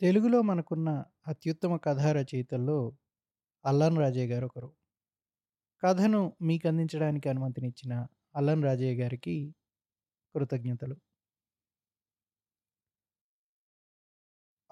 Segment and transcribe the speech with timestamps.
[0.00, 2.96] తెలుగులో మనకున్న అత్యుత్తమ కథా రచయితల్లో
[3.64, 4.72] అల్లన్ రాజయ్య గారు ఒకరు.
[5.82, 8.06] కథను మీకు అందించడానికి అనుమతినిచ్చిన
[8.36, 9.54] అల్లన్ రాజయ్య గారికి
[10.34, 10.96] కృతజ్ఞతలు.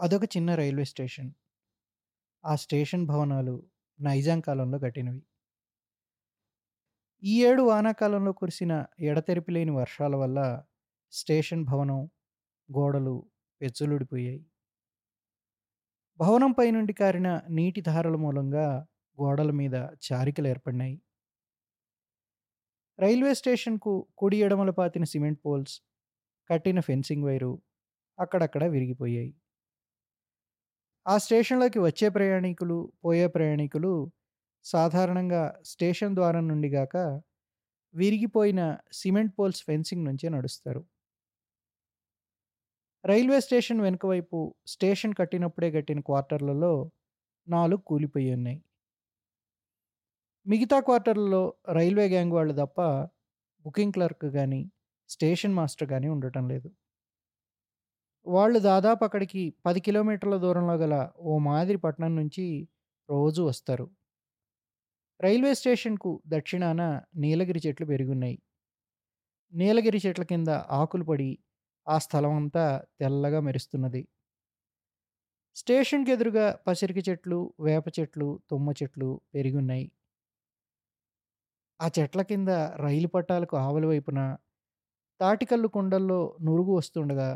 [0.00, 1.30] అదొక చిన్న రైల్వే స్టేషన్.
[2.44, 3.66] ఆ స్టేషన్ భవనాలు
[4.00, 5.22] నైజాం కాలంలో కట్టినవి.
[7.22, 10.64] ఈ ఏడు వానాకాలంలో కురిసిన ఎడతెరిపి లేని వర్షాల వల్ల
[11.12, 12.04] స్టేషన్ భవనం,
[12.72, 13.30] గోడలు
[13.60, 14.46] పెచ్చులుడిపోయాయి.
[16.20, 18.66] భవనం పైనుండి కారిన నీటి ధారల మూలంగా
[19.18, 20.96] గోడల మీద చారికలు ఏర్పడినాయి
[22.98, 25.74] రైల్వే స్టేషన్‌కు కుడి ఎడమల పాతిన సిమెంట్ పోల్స్,
[26.50, 27.52] కట్టిన ఫెన్సింగ్ వైరు
[28.18, 29.32] అక్కడక్కడ విరిగిపోయాయి.
[31.06, 33.90] ఆ స్టేషన్‌లోకి వచ్చే ప్రయాణికులు, పోయే ప్రయాణికులు
[34.64, 36.94] సాధారణంగా స్టేషన్ ద్వారం నుండి గాక
[37.94, 38.62] విరిగిపోయిన
[39.00, 40.82] సిమెంట్ పోల్స్ ఫెన్సింగ్ నుంచే నడుస్తారు.
[43.04, 44.38] రైల్వే స్టేషన్ వెనుక వైపు
[44.72, 46.72] స్టేషన్ కట్టినప్పుడే కట్టిన క్వార్టర్లలో
[47.46, 48.58] నాలుగు కూలిపోయి ఉన్నాయి
[50.46, 51.40] మిగతా క్వార్టర్లలో
[51.76, 52.78] రైల్వే గ్యాంగ్ వాళ్ళు తప్ప
[53.64, 54.62] బుకింగ్ క్లర్క్ కానీ
[55.10, 56.68] స్టేషన్ మాస్టర్ కానీ ఉండటం లేదు.
[58.26, 62.46] వాళ్ళు దాదాపు అక్కడికి పది కిలోమీటర్ల దూరంలో గల ఓ మాదిరి పట్నం నుంచి
[63.08, 63.86] రోజు వస్తారు.
[65.20, 66.80] రైల్వే స్టేషన్‌కు దక్షిణాన
[67.16, 68.36] నీలగిరి చెట్లు పెరిగున్నాయి.
[69.52, 71.28] నీలగిరి చెట్ల కింద ఆకులు పడి
[71.86, 72.64] ఆ స్థలమంతా
[73.00, 74.04] తెల్లగా మెరుస్తున్నది.
[75.56, 79.86] స్టేషన్‌కి ఎదురుగా పసిరికి చెట్లు, వేప చెట్లు, తుమ్మ చెట్లు పెరిగి ఉన్నాయి
[81.80, 82.50] ఆ చెట్ల కింద
[82.82, 84.20] రైలు పట్టాలకు ఆవలి వైపున
[85.20, 87.30] తాటికల్లు కుండల్లో నురుగు వస్తుండగా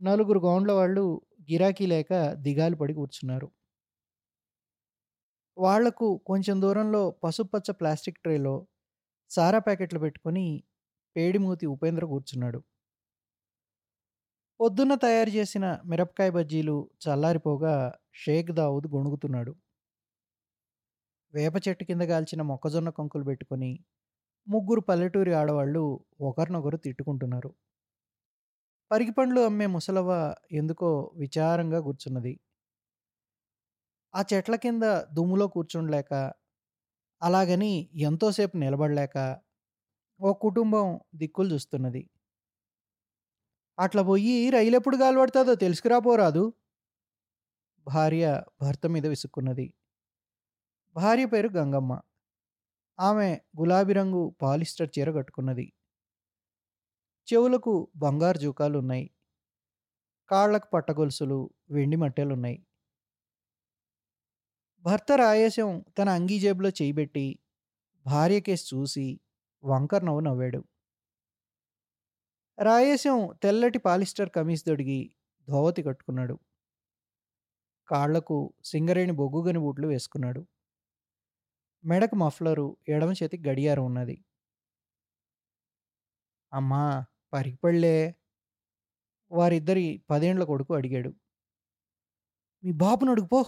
[0.00, 1.04] నలుగురు గౌండ్ల వాళ్ళు
[1.48, 2.12] గిరాకీ లేక
[2.46, 3.48] దిగాలు పడి కూర్చున్నారు.
[5.56, 8.54] వాళ్ళకు కొంచెం దూరంలో పసుపుపచ్చ ప్లాస్టిక్ ట్రేలో
[9.30, 10.46] సారా ప్యాకెట్లు పెట్టుకొని
[11.16, 12.60] పేడిమూతి ఉపేంద్ర కూర్చున్నాడు.
[14.64, 17.72] పొద్దున్న తయారు చేసిన మిరపకాయ బజ్జీలు చల్లారిపోగా
[18.22, 19.52] షేక్ దావుద్ గొణుగుతున్నాడు.
[21.34, 23.70] వేప చెట్టు కింద కాల్చిన మొక్కజొన్న కంకులు పెట్టుకొని
[24.46, 25.82] ముగ్గురు పల్లెటూరి ఆడవాళ్ళు
[26.28, 27.50] ఒకరినొకరు తిట్టుకుంటున్నారు.
[28.90, 30.12] పరిగిపండ్లు అమ్మే ముసలవ్వ
[30.52, 32.34] ఎందుకో విచారంగా కూర్చున్నది.
[34.14, 34.84] ఆ చెట్ల కింద
[35.16, 36.12] దుమ్ములో కూర్చుండలేక,
[37.22, 37.72] అలాగని
[38.08, 39.16] ఎంతోసేపు నిలబడలేక
[40.20, 42.02] ఓ కుటుంబం దిక్కులు చూస్తున్నది.
[43.78, 46.52] అట్లా పోయి రైలు ఎప్పుడు గాలవడతదో తెలుసుకురాపోరాదు?
[47.86, 49.74] భార్య భర్త మీద విసుక్కున్నది.
[50.94, 52.00] భార్య పేరు గంగమ్మ.
[53.00, 55.72] ఆమె గులాబీ రంగు పాలిస్టర్ చీర కట్టుకున్నది.
[57.28, 59.10] చెవులకు బంగారు జూకాలున్నాయి.
[60.28, 62.66] కాళ్ళకు పట్టగొలుసులు, వెండి మట్టెలున్నాయి.
[64.82, 66.70] భర్త రాయేశం తన అంగీ జేబులో
[68.06, 69.20] భార్య కేస్ చూసి
[69.64, 70.64] వంకర నవ్వు నవ్వాడు.
[72.58, 75.00] రాయేశం తెల్లటి పాలిస్టర్ కమీజ్ దొడిగి
[75.48, 76.36] ధోవతి కట్టుకున్నాడు.
[77.88, 80.42] కాళ్ళకు సింగరేణి బొగ్గుగని బూట్లు వేసుకున్నాడు.
[81.84, 84.16] మెడకు మఫ్లరు, ఎడమ చేతికి గడియారం ఉన్నది.
[86.52, 86.82] అమ్మా
[87.32, 87.96] పరిగిపళ్ళే
[89.30, 91.10] వారిద్దరి పదేండ్ల కొడుకు అడిగాడు.
[92.62, 93.40] మీ బాబును అడుగుపో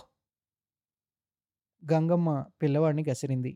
[1.82, 2.28] గంగమ్మ
[2.62, 3.52] పిల్లవాడిని గసిరింది.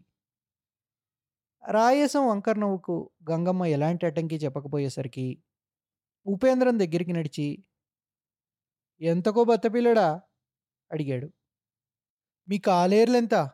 [1.69, 5.43] రాయసం వంకర్ నవ్వుకు గంగమ్మ ఎలాంటి అటంకి చెప్పకపోయేసరికి
[6.26, 7.65] ఉపేంద్రం దగ్గరికి నడిచి
[9.00, 10.21] ఎంతకో బత్తపిల్లడా?
[10.93, 11.28] అడిగాడు.
[12.48, 13.50] మీ కాలేర్లెంత?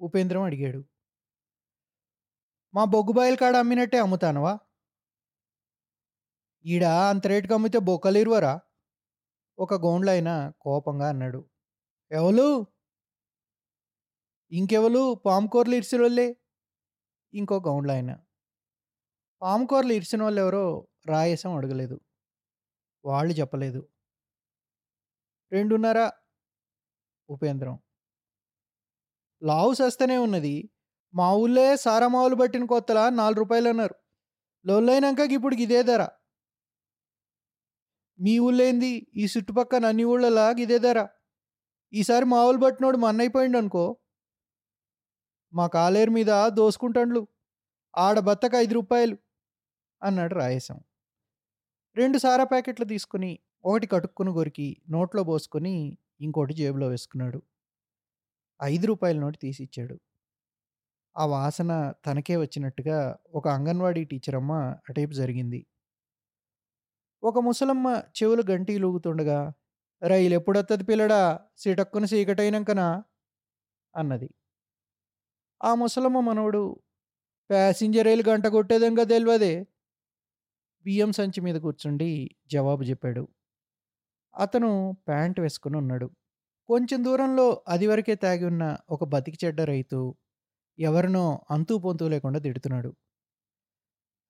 [0.00, 0.84] ఉపేంద్రం అడిగాడు.
[2.74, 4.58] మా బొగ్గుబాయిల కాడ అమ్మినట్టే అమ్ముతానవా?
[6.64, 8.60] ఈడ అంత రేటుకి అమ్మితే బొక్కలిరువరా?
[9.58, 11.40] ఒక గోండ్లైన కోపంగా అన్నాడు.
[12.10, 12.66] ఎవలు?
[14.52, 16.36] ఇంకెవలు పాముకూరలు ఇరిసినోళ్ళే?
[17.34, 18.16] ఇంకో గౌండ్లాయన.
[19.42, 19.92] పాముకూరలు
[20.40, 22.00] ఎవరో రాయసం అడగలేదు.
[23.04, 23.88] వాళ్ళు చెప్పలేదు.
[25.52, 26.10] రెండున్నర
[27.28, 27.78] ఉపేంద్రం.
[29.42, 30.70] లావు సస్తనే ఉన్నది.
[31.14, 33.94] మా ఊళ్ళే సారామావులు పట్టిన కొత్తలా నాలుగు రూపాయలు అన్నారు
[34.66, 36.08] లొల్లైనాక ఇప్పుడు ఇదే ధర.
[38.20, 41.08] మీ ఊళ్ళేంది ఈ చుట్టుపక్కన అన్ని ఊళ్ళలా ఇదే ధర.
[41.92, 43.96] ఈసారి మావులు పట్టినోడు మన్నైపోయిండనుకో
[45.52, 47.22] మా కాలేరు మీద దోసుకుంటాండ్లు.
[47.94, 49.16] ఆడ బత్తకు ఐదు రూపాయలు
[50.02, 50.78] అన్నాడు రాయసం
[51.96, 53.30] రెండు సారా ప్యాకెట్లు తీసుకుని
[53.64, 55.74] ఒకటి కట్టుకుని కొరికి నోట్లో పోసుకొని
[56.20, 57.40] ఇంకోటి జేబులో వేసుకున్నాడు.
[58.60, 59.96] ఐదు రూపాయల నోటు తీసిచ్చాడు.
[61.16, 61.72] ఆ వాసన
[62.06, 62.98] తనకే వచ్చినట్టుగా
[63.34, 64.52] ఒక అంగన్వాడీ టీచర్ అమ్మ
[64.88, 65.60] అటేపు జరిగింది.
[67.22, 69.38] ఒక ముసలమ్మ చెవులు గంటి లూగుతుండగా
[70.02, 71.20] రైలు ఎప్పుడత్తది పిల్లడా
[71.58, 72.86] సిటక్కున సీకటైనంకనా
[73.94, 74.28] అన్నది.
[75.62, 76.62] ఆ ముసలమ్మ మనవడు
[77.50, 79.52] ప్యాసింజర్ రైలు గంట కొట్టేదంగా తెలియదే
[80.84, 82.10] బియ్యం సంచి మీద కూర్చుండి
[82.52, 83.22] జవాబు చెప్పాడు.
[84.34, 84.70] అతను
[85.08, 86.06] ప్యాంట్ వేసుకుని ఉన్నాడు.
[86.68, 90.00] కొంచెం దూరంలో అదివరకే తాగి ఉన్న ఒక బతికి చెడ్డ రైతు
[90.78, 92.90] ఎవరినో అంతూ పొంతూ లేకుండా తిడుతున్నాడు.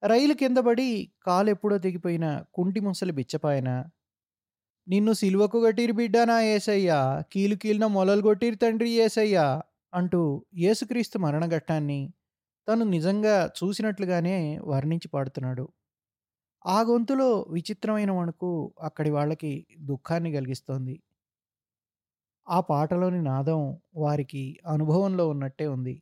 [0.02, 0.86] రైలు కింద పడి
[1.26, 3.68] కాలు ఎప్పుడో తెగిపోయిన కుంటి ముసలి బిచ్చపాయన
[4.86, 6.98] నిన్ను సిలువకు గట్టిరి బిడ్డానా ఏసయ్యా
[7.32, 9.44] కీలు కీలున మొలలు కొట్టిరి తండ్రి ఏసయ్యా
[9.92, 10.20] అంటూ
[10.56, 12.00] యేసుక్రీస్తు మరణఘట్టాన్ని
[12.68, 15.64] తను నిజంగా చూసినట్లుగానే వర్ణించి పాడుతున్నాడు.
[16.64, 18.50] ఆ గొంతులో విచిత్రమైన వణుకు
[18.82, 19.52] అక్కడి వాళ్ళకి
[19.84, 20.94] దుఃఖాన్ని కలిగిస్తోంది.
[22.46, 23.60] ఆ పాటలోని నాదం
[23.96, 25.94] వారికి అనుభవంలో ఉన్నట్టే ఉంది.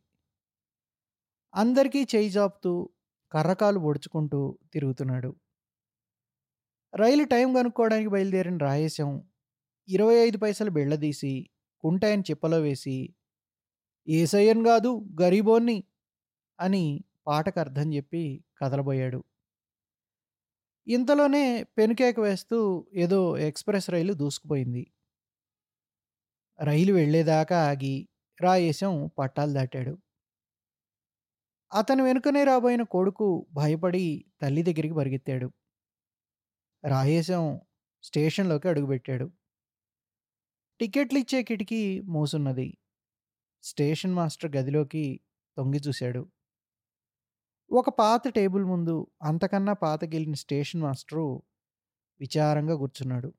[1.53, 2.73] అందరికీ చేయి జాపుతూ
[3.31, 4.41] కర్రకాలు పొడుచుకుంటూ
[4.73, 5.31] తిరుగుతున్నాడు.
[6.93, 9.09] రైలు టైం కనుక్కోవడానికి బయలుదేరిన రాయేశం
[9.87, 11.31] ఇరవై ఐదు పైసలు బెళ్ళదీసి
[11.83, 12.95] కుంటాయని చిప్పలో వేసి
[14.07, 15.83] ఏసయ్యన్ కాదు గరీబోన్ని
[16.59, 18.23] అని పాటకు అర్థం చెప్పి
[18.61, 19.23] కదలబోయాడు.
[20.87, 24.83] ఇంతలోనే పెనుకేక వేస్తూ ఏదో ఎక్స్ప్రెస్ రైలు దూసుకుపోయింది.
[26.59, 28.07] రైలు వెళ్ళేదాకా ఆగి
[28.41, 29.93] రాయేశం పట్టాలు దాటాడు.
[31.71, 35.47] అతను వెనుకనే రాబోయిన కొడుకు భయపడి తల్లి దగ్గరికి పరిగెత్తాడు.
[36.83, 37.43] రాయేశం
[38.03, 39.31] స్టేషన్లోకి అడుగుపెట్టాడు.
[40.79, 42.67] టికెట్లు ఇచ్చే కిటికీ మూసున్నది.
[43.63, 45.19] స్టేషన్ మాస్టర్ గదిలోకి
[45.57, 46.21] తొంగి చూశాడు.
[47.71, 51.25] ఒక పాత టేబుల్ ముందు అంతకన్నా పాత గెలిన స్టేషన్ మాస్టరు
[52.19, 53.29] విచారంగా కూర్చున్నాడు.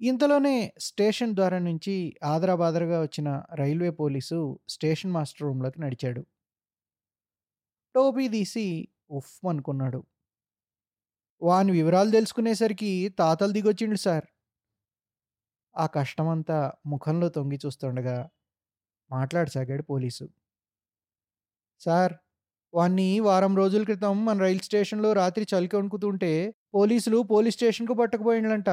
[0.00, 1.94] ఇంతలోనే స్టేషన్ ద్వారా నుంచి
[2.24, 4.38] ఆదరాబాదరగా వచ్చిన రైల్వే పోలీసు
[4.68, 6.24] స్టేషన్ మాస్టర్ రూమ్లోకి నడిచాడు.
[7.94, 8.64] టోపీ తీసి
[9.10, 10.00] ఉఫ్ అనుకున్నాడు.
[11.42, 14.24] వాని వివరాలు తెలుసుకునేసరికి తాతలు దిగొచ్చిండు సార్.
[15.74, 18.16] ఆ కష్టమంతా ముఖంలో తొంగి చూస్తుండగా
[19.10, 20.24] మాట్లాడసాగాడు పోలీసు.
[21.80, 22.12] సార్
[22.74, 26.30] వాణ్ణి వారం రోజుల క్రితం మన రైలు స్టేషన్లో రాత్రి చలికి వణుకుతుంటే
[26.74, 28.70] పోలీసులు పోలీస్ స్టేషన్కు పట్టుకుపోయిండ్లంట.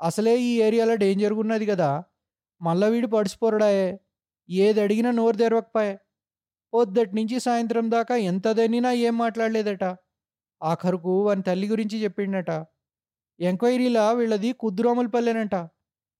[0.00, 1.90] అసలే ఈ ఏరియాలో డేంజర్గా ఉన్నది కదా
[2.60, 3.88] మళ్ళా వీడు పడిసిపోరడాయే.
[4.48, 5.94] ఏది అడిగినా నోరు తెరవకపోయే.
[6.72, 9.84] పొద్దటి నుంచి సాయంత్రం దాకా ఎంత దనినా ఏం మాట్లాడలేదట.
[10.62, 12.50] ఆఖరుకు వాని తల్లి గురించి చెప్పిండట.
[13.40, 15.56] ఎంక్వైరీలా వీళ్ళది కుద్దురోమలపల్లెనంట.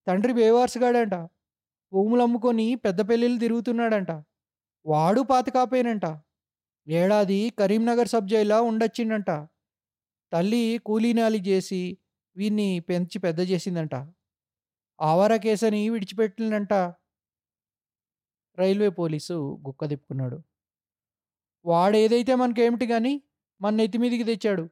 [0.07, 1.15] తండ్రి బేవార్సుగాడంట.
[1.93, 4.11] భూములు అమ్ముకొని పెద్ద పెళ్ళిళ్ళు తిరుగుతున్నాడంట.
[4.87, 6.07] వాడు పాతకాపోయినంట
[6.89, 9.31] ఏడాది కరీంనగర్ సబ్ జైలా ఉండొచ్చిండంట.
[10.33, 11.83] తల్లి కూలీనాలి చేసి
[12.37, 13.95] వీన్ని పెంచి పెద్ద చేసిందంట.
[15.01, 16.73] ఆవార కేసని విడిచిపెట్టిందంట.
[18.59, 19.37] రైల్వే పోలీసు
[19.67, 20.39] గుక్క తిప్పుకున్నాడు.
[21.65, 23.23] వాడేదైతే మనకేమిటి కానీ
[23.61, 24.65] మన నెత్తి మీదికి తెచ్చాడు.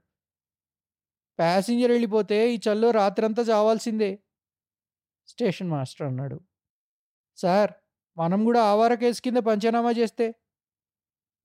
[1.39, 4.11] ప్యాసింజర్ వెళ్ళిపోతే ఈ చల్లో రాత్రంతా చావాల్సిందే.
[5.33, 6.39] స్టేషన్ మాస్టర్ అన్నాడు.
[7.39, 7.73] సార్
[8.17, 10.27] మనం కూడా ఆవార కేసు కింద పంచనామా చేస్తే?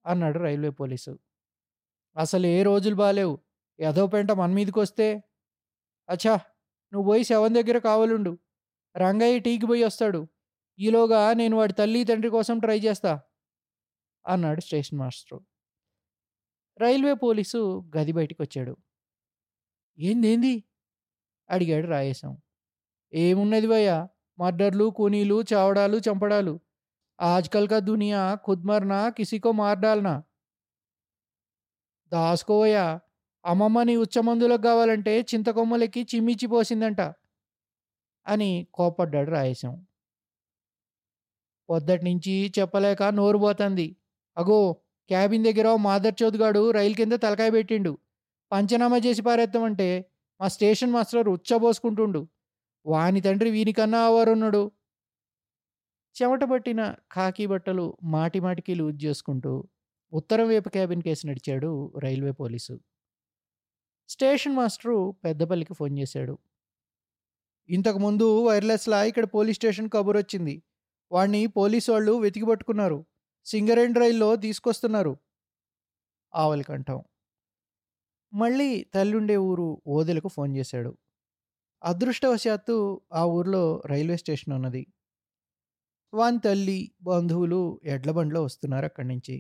[0.06, 1.14] అన్నాడు రైల్వే పోలీసు.
[2.16, 3.36] అసలు ఏ రోజులు బాలేవు.
[3.80, 5.08] ఏదో పెంట మన మీదకి వస్తే?
[6.10, 6.36] అచ్చా
[6.94, 8.32] నువ్వు పోయి శవం దగ్గర కావాలుండు.
[8.98, 10.28] రంగయ్య టీకి పోయి వస్తాడు.
[10.80, 13.14] ఈలోగా నేను వాడి తల్లి తండ్రి కోసం ట్రై చేస్తా.
[14.26, 15.40] అన్నాడు స్టేషన్ మాస్టరు.
[16.80, 17.60] రైల్వే పోలీసు
[17.98, 18.74] గది బయటికి వచ్చాడు
[19.98, 20.54] ఏందేంది
[21.50, 22.34] అడిగాడు రాయేశం.
[23.14, 23.90] ఏమున్నది భయ్య?
[24.38, 26.54] మర్డర్లు కూనీలు చావడాలు చంపడాలు.
[27.20, 30.16] ఆజ్కల్ కా దునియా ఖుద్మర్నా కిసికో మార్డాల్నా?
[32.12, 32.86] దాసుకోవయ్యా
[33.46, 37.02] అమ్మమ్మ నీ ఉచ్చమందులకు కావాలంటే చింతకొమ్మలకి చిమ్మిచ్చి పోసిందంట
[38.26, 39.74] అని కోపడ్డాడు రాయేశం
[41.70, 43.88] పొద్దటి నుంచి చెప్పలేక నోరు పోతుంది.
[44.38, 44.60] అగో
[45.10, 47.92] క్యాబిన్ దగ్గర మాదర్ చౌద్గాడు రైలు కింద తలకాయ పెట్టిండు.
[48.52, 49.88] పంచనామా చేసి పారేద్దామంటే
[50.40, 52.22] మా స్టేషన్ మాస్టర్ ఉచ్చబోసుకుంటుండు.
[52.88, 54.62] వాని తండ్రి వీనికన్నా ఆవారున్నాడు
[56.16, 59.54] చెమట పట్టిన ఖాకీ బట్టలు మాటిమాటికి లూజ్ చేసుకుంటూ
[60.14, 61.72] ఉత్తరం వైపు క్యాబిన్ కేసు నడిచాడు
[62.04, 62.76] రైల్వే పోలీసు.
[64.10, 66.36] స్టేషన్ మాస్టరు పెద్దపల్లికి ఫోన్ చేశాడు.
[67.70, 70.56] ఇంతకుముందు వైర్లెస్లా ఇక్కడ పోలీస్ స్టేషన్ కబుర్ వచ్చింది
[71.12, 73.00] వాణ్ణి పోలీసు వాళ్ళు వెతికి పట్టుకున్నారు.
[73.46, 75.14] సింగరేణి రైల్లో తీసుకొస్తున్నారు.
[76.34, 77.00] ఆవలి కంఠం
[78.34, 80.92] మళ్ళీ తల్లుండే ఊరు ఓదెలకు ఫోన్ చేశాడు.
[81.82, 82.76] అదృష్టవశాత్తు
[83.14, 84.84] ఆ ఊర్లో రైల్వే స్టేషన్ ఉన్నది
[86.14, 89.36] వాని తల్లి బంధువులు ఎడ్లబండ్లో వస్తున్నారు అక్కడి నుంచి.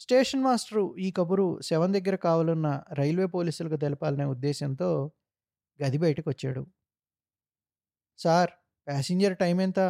[0.00, 4.90] స్టేషన్ మాస్టరు ఈ కబురు శవం దగ్గర కావాలన్న రైల్వే పోలీసులకు తెలపాలనే ఉద్దేశంతో
[5.80, 6.62] గది బయటకు వచ్చాడు
[8.18, 8.50] సార్
[8.86, 9.80] ప్యాసింజర్ టైం ఎంత?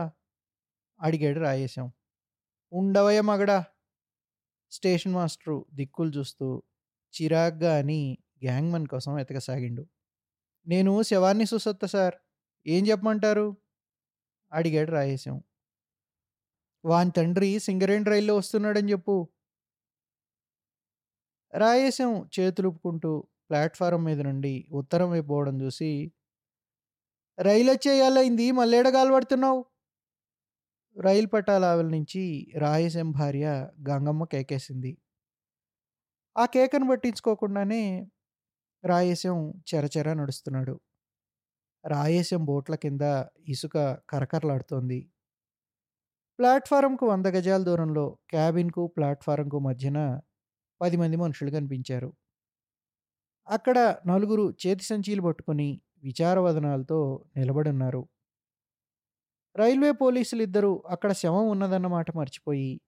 [1.00, 1.86] అడిగాడు రాయేశం.
[2.72, 3.58] ఉండవయ్య మగడా.
[4.72, 6.48] స్టేషన్ మాస్టరు దిక్కులు చూస్తూ
[7.14, 8.00] చిరాగ్గా అని
[8.42, 9.84] గ్యాంగ్మన్ కోసం ఎతకసాగిండు
[10.66, 12.16] నేను శవాన్ని సుసత్త సార్.
[12.66, 13.46] ఏం చెప్పమంటారు?
[14.52, 15.36] అడిగాడు రాయేశం
[16.84, 19.14] వాని తండ్రి సింగరేణి రైల్లో వస్తున్నాడని చెప్పు.
[21.52, 23.10] రాయేశం చేతులుపుకుంటూ
[23.50, 25.90] ప్లాట్ఫారం మీద నుండి ఉత్తరం వైపు పోవడం చూసి
[27.38, 29.60] రైలు వచ్చేయాలైంది మళ్ళేడ గాలపడుతున్నావు
[30.96, 32.22] రైలు పట్టాల ఆవిల నుంచి
[32.58, 33.46] రాయసం భార్య
[33.88, 34.92] గంగమ్మ కేకేసింది.
[36.36, 37.82] ఆ కేకను పట్టించుకోకుండానే
[38.84, 40.80] రాయేశం చెరచెర నడుస్తున్నాడు.
[41.84, 43.04] రాయేశం బోట్ల కింద
[43.48, 43.76] ఇసుక
[44.10, 45.08] కరకరలాడుతోంది.
[46.38, 49.98] ప్లాట్ఫారంకు వంద గజాల దూరంలో క్యాబిన్కు ప్లాట్ఫారంకు మధ్యన
[50.80, 52.10] పది మంది మనుషులు కనిపించారు.
[53.48, 56.98] అక్కడ నలుగురు చేతి సంచీలు పట్టుకొని విచారవదనాలతో
[57.36, 58.02] నిలబడున్నారు.
[59.56, 62.80] రైల్వే పోలీసులు ఇద్దరు అక్కడ శవం ఉన్నదన్నమాట మర్చిపోయి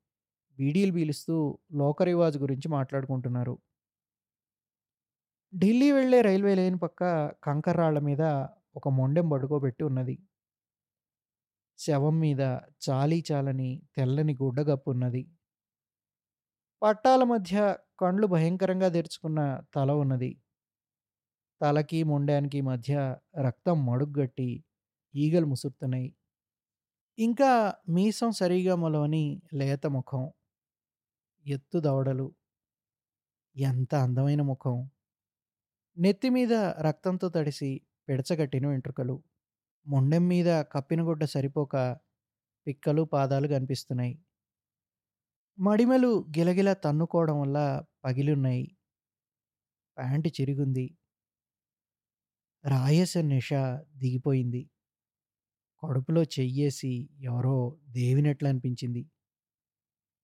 [0.58, 3.54] బీడీలు పీలుస్తూ లోకరివాజ్ గురించి మాట్లాడుకుంటున్నారు.
[5.56, 7.00] ఢిల్లీ వెళ్ళే రైల్వే లైన్ పక్క
[7.44, 8.22] కంకర్రాళ్ళ మీద
[8.76, 10.16] ఒక మొండెం పడుకోబెట్టి ఉన్నది.
[11.78, 12.42] శవం మీద
[12.84, 15.22] చాలీ చాలని తెల్లని గుడ్డగప్పు ఉన్నది.
[16.82, 17.56] పట్టాల మధ్య
[18.00, 19.40] కండ్లు భయంకరంగా తెరుచుకున్న
[19.74, 20.30] తల ఉన్నది.
[21.60, 22.94] తలకి మొండానికి మధ్య
[23.40, 24.48] రక్తం మడుగ్గట్టి
[25.14, 26.08] ఈగలు ముసురుతున్నాయి.
[27.18, 27.50] ఇంకా
[27.88, 30.24] మీసం సరిగా మొలవని లేత ముఖం.
[31.46, 32.26] ఎత్తు దవడలు.
[33.56, 34.76] ఎంత అందమైన ముఖం.
[35.96, 37.68] నెత్తి మీద రక్తంతో తడిసి
[38.08, 39.16] పిడచగట్టిన వెంట్రుకలు
[39.86, 41.74] మొండెం మీద కప్పిన గుడ్డ సరిపోక
[42.66, 44.14] పిక్కలు పాదాలు కనిపిస్తున్నాయి.
[45.58, 47.58] మడిమెలు గిలగిల తన్నుకోవడం వల్ల
[48.04, 48.64] పగిలున్నాయి.
[49.96, 50.86] ప్యాంటు చిరిగుంది.
[52.64, 53.50] రాయస నిష
[53.96, 54.62] దిగిపోయింది.
[55.82, 57.56] కడుపులో చెయ్యేసి ఎవరో
[57.90, 59.02] దేవినట్లు అనిపించింది.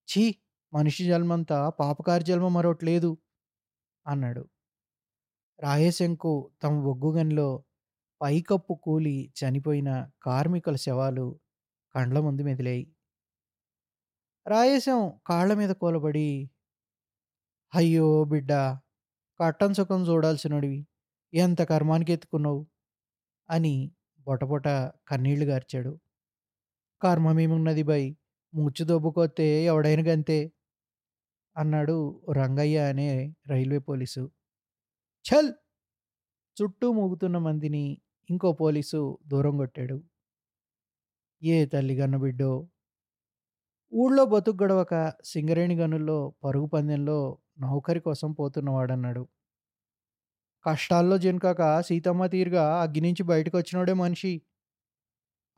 [0.09, 0.25] ఛీ!
[0.73, 3.11] మనిషి జన్మంతా పాపకారి జన్మ మరొట్లేదు
[4.07, 4.43] అన్నాడు.
[5.63, 6.31] రాయశంకు
[6.63, 7.49] తమ బొగ్గుగనిలో
[8.21, 9.91] పైకప్పు కూలి చనిపోయిన
[10.23, 11.27] కార్మికుల శవాలు
[11.95, 12.85] కండ్ల ముందు మెదిలాయి.
[14.47, 16.29] రాయసం కాళ్ళ మీద కూలబడి
[17.73, 18.53] అయ్యో బిడ్డ
[19.41, 20.81] కట్టం సుఖం చూడాల్సినడివి
[21.33, 22.61] ఎంత కర్మానికి ఎత్తుకున్నావు
[23.49, 23.75] అని
[24.27, 24.67] బొటబొట
[25.09, 25.93] కన్నీళ్ళు గార్చాడు.
[27.03, 28.03] కర్మమేమున్నది బై
[28.53, 30.39] ముచ్చు దొబ్బుకొస్తే ఎవడైనా గంతే
[31.57, 31.97] అన్నాడు
[32.33, 33.09] రంగయ్య అనే
[33.49, 34.23] రైల్వే పోలీసు.
[35.25, 35.51] ఛల్
[36.57, 37.85] చుట్టూ మూగుతున్న మందిని
[38.29, 39.97] ఇంకో పోలీసు దూరం కొట్టాడు.
[41.43, 42.53] ఏ తల్లి గన్న బిడ్డో?
[43.93, 47.19] ఊళ్ళో బతుకు గడవక సింగరేణి గనుల్లో పరుగు పందెంలో
[47.61, 49.23] నౌకరి కోసం పోతున్నవాడన్నాడు.
[50.65, 54.33] కష్టాల్లో జనకాక సీతమ్మ తీరుగా అగ్గి నుంచి బయటకు వచ్చినోడే మనిషి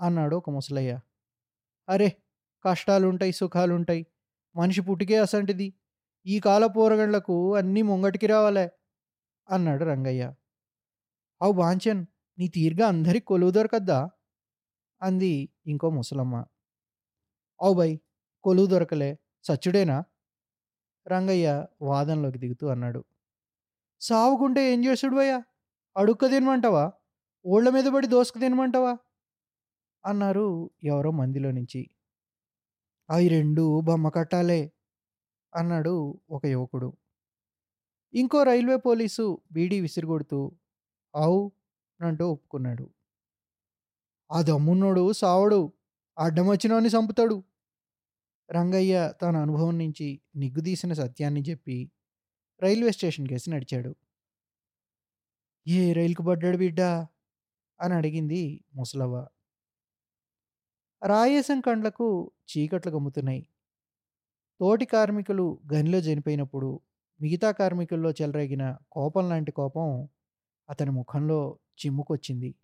[0.00, 0.92] అన్నాడు ఒక ముసలయ్య.
[1.88, 2.08] అరే!
[2.64, 4.02] కష్టాలుంటాయి సుఖాలుంటాయి.
[4.54, 5.68] మనిషి పుట్టికే అసంటిది.
[6.26, 8.66] ఈ కాల పోరగండ్లకు అన్నీ ముంగటికి రావాలే.
[9.48, 10.34] అన్నాడు రంగయ్య.
[11.40, 12.02] అవు బాంచన్
[12.38, 13.98] నీ తీరుగా అందరికి కొలువు దొరకద్దా?
[15.02, 15.32] అంది
[15.66, 16.34] ఇంకో ముసలమ్మ.
[17.60, 17.90] అవు బై
[18.44, 19.10] కొలువు దొరకలే
[19.44, 19.96] సచ్చుడేనా?
[21.06, 21.48] రంగయ్య
[21.82, 23.00] వాదనలోకి దిగుతూ అన్నాడు.
[24.00, 25.38] సావుకుంటే ఏం చేసుడు భయ్యా
[25.96, 26.84] అడుక్క తినమంటావా?
[27.44, 28.92] ఓళ్ళ మీద పడి దోసుకు తినమంటావా?
[30.04, 30.46] అన్నారు
[30.84, 31.80] ఎవరో మందిలో నుంచి.
[33.08, 34.60] అవి రెండు బొమ్మ కట్టాలే
[35.52, 35.94] అన్నాడు
[36.30, 36.88] ఒక యువకుడు.
[38.14, 40.52] ఇంకో రైల్వే పోలీసు బీడీ విసిరిగొడుతూ
[41.16, 41.52] ఆవు
[42.00, 42.90] అంటూ ఒప్పుకున్నాడు.
[44.32, 45.72] ఆ దమ్మున్నోడు సావడు
[46.18, 47.44] అడ్డం వచ్చినోని చంపుతాడు
[48.50, 51.92] రంగయ్య తన అనుభవం నుంచి నిగ్గుదీసిన సత్యాన్ని చెప్పి
[52.62, 53.94] రైల్వే స్టేషన్ కేసి నడిచాడు.
[55.68, 57.06] ఏ రైలుకు పడ్డాడు బిడ్డా?
[57.80, 59.26] అని అడిగింది ముసలవ్వ.
[61.06, 63.48] రాయేసం కండ్లకు చీకట్లు గమ్ముతున్నాయి.
[64.60, 66.80] తోటి కార్మికులు గనిలో చనిపోయినప్పుడు
[67.20, 70.08] మిగతా కార్మికుల్లో చెలరేగిన కోపం లాంటి కోపం
[70.70, 72.54] అతని ముఖంలో చిమ్ముకొచ్చింది.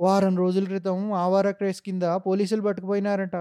[0.00, 3.36] వారం రోజుల క్రితం ఆవార క్రేస్ కింద పోలీసులు పట్టుకుపోయినారంట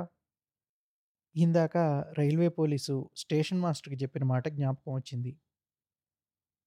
[1.36, 1.78] ఇందాక
[2.20, 5.38] రైల్వే పోలీసు స్టేషన్ మాస్టర్కి చెప్పిన మాట జ్ఞాపకం వచ్చింది.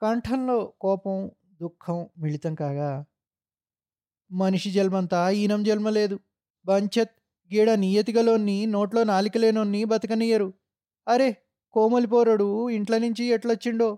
[0.03, 1.31] కంఠంలో కోపం
[1.63, 3.05] దుఃఖం మిళితం కాగా
[4.33, 6.21] మనిషి జన్మంతా ఈనం జన్మ లేదు.
[6.67, 7.15] బంచత్
[7.55, 10.53] గీడ నియతిగలోన్ని నోట్లో నాలికలేనోన్ని బతకనియరు.
[11.09, 11.37] అరే
[11.77, 13.89] కోమలిపోరడు ఇంట్లో నుంచి ఎట్లొచ్చిండో?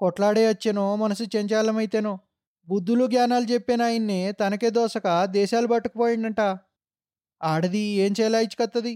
[0.00, 0.96] కొట్లాడే వచ్చెనో?
[0.96, 2.12] మనసు చెంచాలమైతేనో?
[2.68, 6.40] బుద్ధులు జ్ఞానాలు చెప్పిన ఆయన్ని తనకే దోసక దేశాలు పట్టుకుపోయిండంట.
[7.40, 8.92] ఆడది ఏం చేలాయిచుకత్తది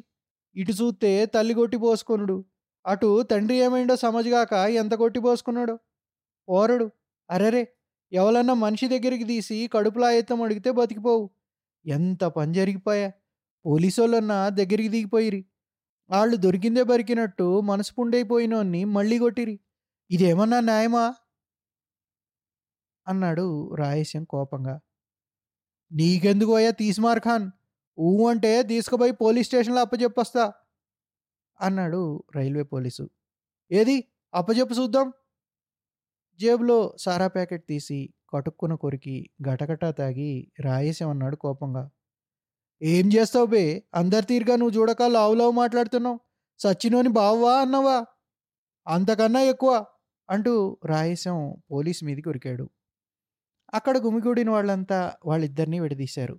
[0.56, 2.36] ఇటు చూస్తే తల్లి కొట్టి పోసుకొనుడు.
[2.84, 4.52] అటు తండ్రి ఏమైండో సమజ్గాక
[4.82, 5.74] ఎంత కొట్టి పోసుకున్నాడు?
[6.48, 6.86] పోరడు
[7.30, 7.62] అరెరే!
[8.12, 11.24] ఎవలన్నా మనిషి దగ్గరికి తీసి కడుపులా ఎత్తం అడిగితే బతికిపోవు.
[11.84, 13.08] ఎంత పని జరిగిపోయా?
[13.64, 15.40] పోలీసోళ్ళన్నా దగ్గరికి దిగిపోయిరి.
[16.12, 19.54] వాళ్ళు దొరికిందే బరికినట్టు మనసు పుండైపోయినోన్ని మళ్ళీ కొట్టిరి.
[20.10, 21.04] ఇదేమన్నా న్యాయమా?
[23.06, 24.74] అన్నాడు రాయస్యం కోపంగా.
[25.90, 27.46] నీకెందుకు అయ్యా తీస్మార్ ఖాన్
[27.98, 30.44] ఊ అంటే తీసుకుపోయి పోలీస్ స్టేషన్లో అప్పచెప్పొస్తా
[31.60, 32.00] అన్నాడు
[32.36, 33.04] రైల్వే పోలీసు.
[33.70, 33.96] ఏది?
[34.34, 35.08] అప్పచెప్పు చూద్దాం.
[36.40, 37.98] జేబులో సారా ప్యాకెట్ తీసి
[38.30, 39.16] కటుక్కున కొరికి
[39.48, 41.84] గటగటా తాగి రాయేశం అన్నాడు కోపంగా.
[42.82, 43.62] ఏం చేస్తావు బే?
[43.94, 46.18] అందరి తీరుగా నువ్వు చూడక లావు లావు మాట్లాడుతున్నావు.
[46.60, 47.96] సచ్చినోని బావా అన్నవా?
[48.86, 49.72] అంతకన్నా ఎక్కువ
[50.28, 51.38] అంటూ రాయసం
[51.70, 52.64] పోలీస్ మీదకి ఉరికాడు.
[53.72, 56.36] అక్కడ గుమిగూడిన వాళ్ళంతా వాళ్ళిద్దరినీ విడదీశారు.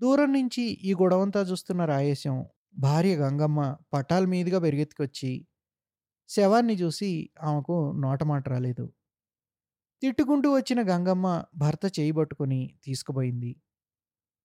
[0.00, 2.36] దూరం నుంచి ఈ గొడవంతా చూస్తున్న రాయసం
[2.78, 3.60] భార్య గంగమ్మ
[3.92, 5.32] పటాల మీదుగా పెరిగెత్తుకొచ్చి
[6.28, 7.10] శవాన్ని చూసి
[7.42, 8.84] ఆమెకు నోటమాట రాలేదు.
[10.02, 13.50] తిట్టుకుంటూ వచ్చిన గంగమ్మ భర్త చేయి పట్టుకుని తీసుకుపోయింది.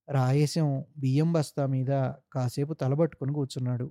[0.07, 1.91] రాయసం బియ్యం బస్తా మీద
[2.33, 3.87] కాసేపు తలబట్టుకుని కూర్చున్నాడు.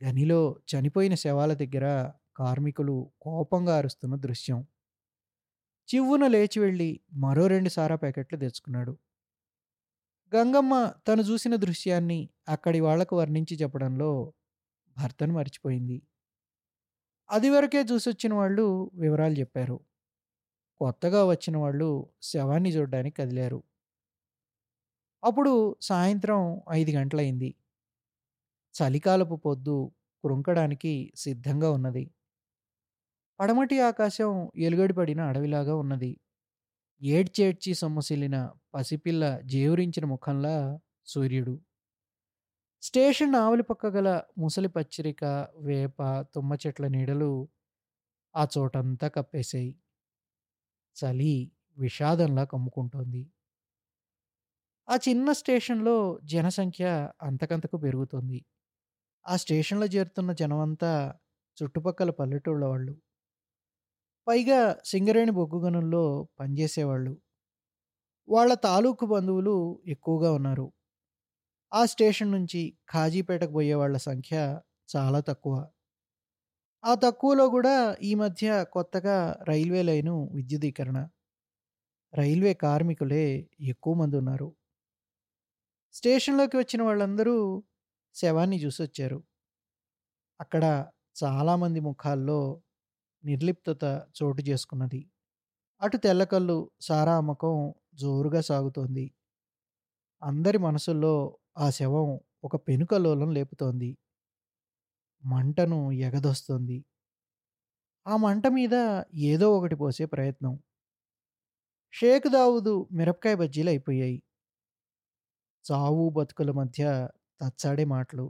[0.00, 0.38] గనిలో
[0.70, 1.86] చనిపోయిన శవాల దగ్గర
[2.36, 4.58] కార్మికులు కోపంగా అరుస్తున్న దృశ్యం.
[5.88, 8.92] చివ్వున లేచి వెళ్ళి మరో రెండు సారా ప్యాకెట్లు తెచ్చుకున్నాడు.
[10.32, 10.74] గంగమ్మ
[11.08, 14.10] తను చూసిన దృశ్యాన్ని అక్కడి వాళ్ళకు వర్ణించి చెప్పడంలో
[14.96, 15.98] భర్తను మర్చిపోయింది.
[17.30, 18.64] అది వరకే చూసొచ్చిన వాళ్ళు
[18.94, 19.76] వివరాలు చెప్పారు.
[20.80, 21.88] కొత్తగా వచ్చిన వాళ్ళు
[22.22, 23.58] శవాన్ని చూడడానికి కదిలారు.
[25.24, 27.54] అప్పుడు సాయంత్రం ఐదు గంటలైంది.
[28.74, 29.92] చలికాలపు పొద్దు
[30.24, 32.10] కృంకడానికి సిద్ధంగా ఉన్నది.
[33.40, 36.16] పడమటి ఆకాశం ఎలుగడిపడిన అడవిలాగా ఉన్నది.
[37.02, 41.54] ఏడ్చేడ్చి సొమ్మసిల్లిన పసిపిల్ల జేవురించిన ముఖంలా సూర్యుడు.
[42.82, 44.08] స్టేషన్ ఆవలి పక్క గల
[44.38, 45.24] ముసలి పచ్చిరిక
[45.58, 47.48] వేప తుమ్మ చెట్ల నీడలు
[48.36, 49.76] ఆ చోటంతా కప్పేశాయి.
[50.96, 53.22] చలి విషాదంలా కమ్ముకుంటోంది.
[54.88, 56.84] ఆ చిన్న స్టేషన్లో జనసంఖ్య
[57.22, 58.38] అంతకంతకు పెరుగుతుంది.
[59.26, 60.92] ఆ స్టేషన్లో చేరుతున్న జనమంతా
[61.58, 62.94] చుట్టుపక్కల పల్లెటూళ్ళ వాళ్ళు.
[64.26, 66.04] పైగా సింగరేణి బొగ్గు గనుల్లో
[66.40, 67.12] పనిచేసేవాళ్ళు.
[68.28, 70.66] వాళ్ళ తాలూకు బంధువులు ఎక్కువగా ఉన్నారు.
[71.72, 74.34] ఆ స్టేషన్ నుంచి ఖాజీపేటకు పోయే వాళ్ళ సంఖ్య
[74.88, 75.54] చాలా తక్కువ.
[76.84, 79.16] ఆ తక్కువలో కూడా ఈ మధ్య కొత్తగా
[79.48, 80.98] రైల్వే లైను విద్యుదీకరణ.
[82.14, 83.24] రైల్వే కార్మికులే
[83.68, 84.48] ఎక్కువ మంది ఉన్నారు.
[85.92, 87.62] స్టేషన్లోకి వచ్చిన వాళ్ళందరూ
[88.14, 89.18] శవాన్ని చూసొచ్చారు.
[90.40, 90.64] అక్కడ
[91.24, 92.60] చాలామంది ముఖాల్లో
[93.24, 93.84] నిర్లిప్తత
[94.18, 95.10] చోటు చేసుకున్నది.
[95.80, 99.06] అటు తెల్లకల్లు సారా అమ్మకం జోరుగా సాగుతోంది.
[100.22, 101.14] అందరి మనసుల్లో
[101.58, 103.96] ఆ శవం ఒక పెనుకలోలం లేపుతోంది.
[105.24, 106.84] మంటను ఎగదొస్తుంది.
[108.06, 108.74] ఆ మంట మీద
[109.14, 110.58] ఏదో ఒకటి పోసే ప్రయత్నం.
[111.92, 114.22] షేక్ దావుదు మిరపకాయ బజ్జీలు అయిపోయాయి.
[115.66, 116.82] చావు బతుకుల మధ్య
[117.40, 118.26] తచ్చాడే మాటలు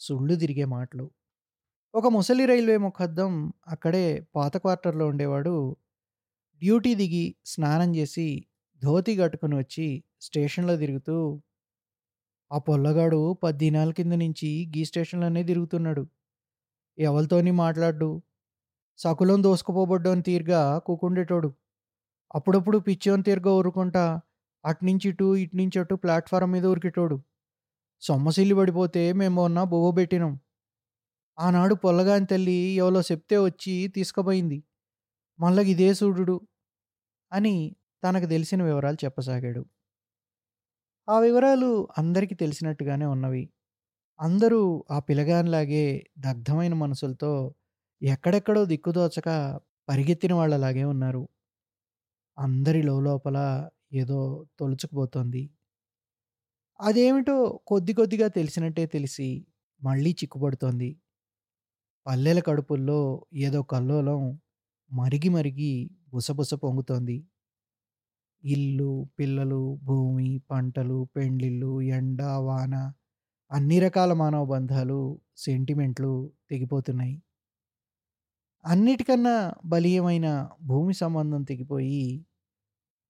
[0.00, 1.04] సుళ్ళు తిరిగే మాటలు.
[1.94, 3.32] ఒక ముసలి రైల్వే ముఖద్దం
[3.68, 4.04] అక్కడే
[4.36, 5.54] పాత క్వార్టర్లో ఉండేవాడు
[6.62, 8.28] డ్యూటీ దిగి స్నానం చేసి
[8.82, 9.88] ధోతి కట్టుకుని వచ్చి
[10.20, 11.16] స్టేషన్లో తిరుగుతూ
[12.50, 16.02] ఆ పొల్లగాడు పద్దినాల కింద నుంచి గీ స్టేషన్లోనే తిరుగుతున్నాడు.
[16.98, 18.08] ఎవరితోని మాట్లాడు
[18.98, 21.50] సకులం దోసుకుపోబడ్డోని తీరుగా కూకుండేటోడు.
[22.34, 24.04] అప్పుడప్పుడు పిచ్చోని తీరుగా ఊరుకుంటా
[24.68, 27.16] అట్నుంచి ఇటు నుంచి అటు ప్లాట్ఫారం మీద ఉరికేటోడు.
[28.02, 30.34] సొమ్మసిల్లి పడిపోతే మేము మొన్న బొవ్వ పెట్టినాం.
[31.38, 34.58] ఆనాడు పొల్లగాని తల్లి ఎవలో చెప్తే వచ్చి తీసుకుపోయింది.
[35.38, 36.36] మళ్ళీ ఇదే సూడు
[37.32, 37.54] అని
[38.04, 39.62] తనకు తెలిసిన వివరాలు చెప్పసాగాడు.
[41.08, 43.42] ఆ వివరాలు అందరికీ తెలిసినట్టుగానే ఉన్నవి.
[44.20, 45.84] అందరూ ఆ పిలగానిలాగే
[46.18, 47.32] దగ్ధమైన మనసులతో
[48.02, 49.28] ఎక్కడెక్కడో దిక్కుదోచక
[49.88, 51.22] పరిగెత్తిన వాళ్ళలాగే ఉన్నారు.
[52.38, 53.36] అందరి లోపల
[53.92, 54.18] ఏదో
[54.60, 55.42] తొలుచుకుపోతోంది.
[56.80, 57.34] అదేమిటో
[57.66, 59.28] కొద్ది కొద్దిగా తెలిసినట్టే తెలిసి
[59.82, 60.90] మళ్ళీ చిక్కుపడుతోంది.
[62.06, 62.98] పల్లెల కడుపుల్లో
[63.38, 64.22] ఏదో కల్లోలం
[64.90, 65.72] మరిగి మరిగి
[66.12, 67.16] బుసబుస పొంగుతోంది.
[68.44, 72.74] ఇల్లు పిల్లలు భూమి పంటలు పెండ్లిళ్ళు ఎండ వాన
[73.50, 75.00] అన్ని రకాల మానవ బంధాలు
[75.36, 76.12] సెంటిమెంట్లు
[76.50, 77.16] తెగిపోతున్నాయి.
[78.64, 79.34] అన్నిటికన్నా
[79.66, 80.26] బలీయమైన
[80.62, 82.02] భూమి సంబంధం తెగిపోయి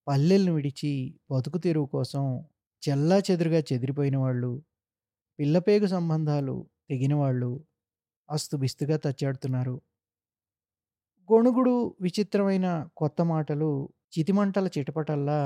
[0.07, 0.91] పల్లెలను విడిచి
[1.31, 2.23] బతుకు తెరువు కోసం
[2.83, 4.51] చెల్లా చెదురుగా చెదిరిపోయిన వాళ్ళు
[5.39, 6.55] పిల్లపేగు సంబంధాలు
[6.89, 7.49] తెగిన వాళ్ళు
[8.29, 9.75] అస్తుబిస్తుగా తచ్చాడుతున్నారు.
[11.29, 13.69] గొణుగుడు విచిత్రమైన కొత్త మాటలు
[14.13, 15.41] చితిమంటల చిటపటల్లా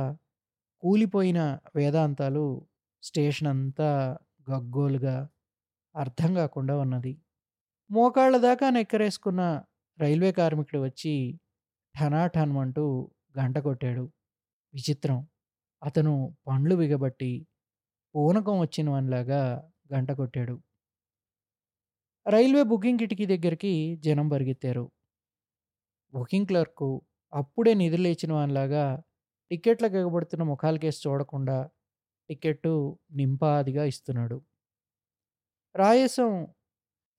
[0.84, 1.40] కూలిపోయిన
[1.76, 2.46] వేదాంతాలు
[3.04, 3.90] స్టేషన్ అంతా
[4.50, 5.16] గగ్గోలుగా
[5.96, 7.14] అర్థం కాకుండా ఉన్నది.
[7.90, 9.42] మోకాళ్ళ దాకా నెక్కరేసుకున్న
[10.00, 11.14] రైల్వే కార్మికుడు వచ్చి
[11.96, 12.86] ఠనాఠన్మంటూ
[13.40, 14.06] గంట కొట్టాడు.
[14.74, 15.20] విచిత్రం.
[15.82, 16.14] అతను
[16.48, 17.32] పండ్లు బిగబట్టి
[18.16, 19.42] పూనకం వచ్చిన వనిలాగా
[19.94, 20.56] గంట కొట్టాడు.
[22.26, 23.74] రైల్వే బుకింగ్ కిటికీ దగ్గరికి
[24.06, 24.86] జనం పరిగెత్తారు.
[26.14, 26.88] బుకింగ్ క్లర్కు
[27.34, 28.86] అప్పుడే నిధులేచిన వానిలాగా
[29.52, 31.58] టికెట్లకు ఎగబడుతున్న ముఖాలకేసి చూడకుండా
[32.30, 32.74] టికెట్టు
[33.14, 34.38] నింపాదిగా ఇస్తున్నాడు.
[35.76, 36.32] రాయసం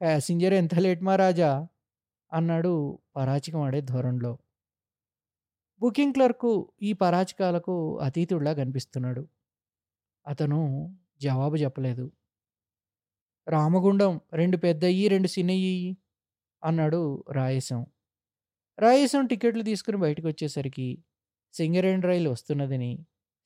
[0.01, 1.51] ప్యాసింజర్ ఎంత లేట్ మా రాజా?
[2.33, 2.73] అన్నాడు
[3.17, 4.33] పరాచికం ఆడే ధోరణిలో.
[5.81, 6.51] బుకింగ్ క్లర్కు
[6.83, 9.25] ఈ పరాచకాలకు అతీతుడిలా కనిపిస్తున్నాడు.
[10.27, 10.61] అతను
[11.21, 12.05] జవాబు చెప్పలేదు.
[13.47, 15.75] రామగుండం రెండు పెద్దయ్యి, రెండు చిన్నయ్యి
[16.63, 17.01] అన్నాడు
[17.33, 17.81] రాయేశం.
[18.79, 20.89] రాయసం టికెట్లు తీసుకుని బయటకొచ్చేసరికి
[21.55, 22.93] సింగరేణి రైలు వస్తున్నదని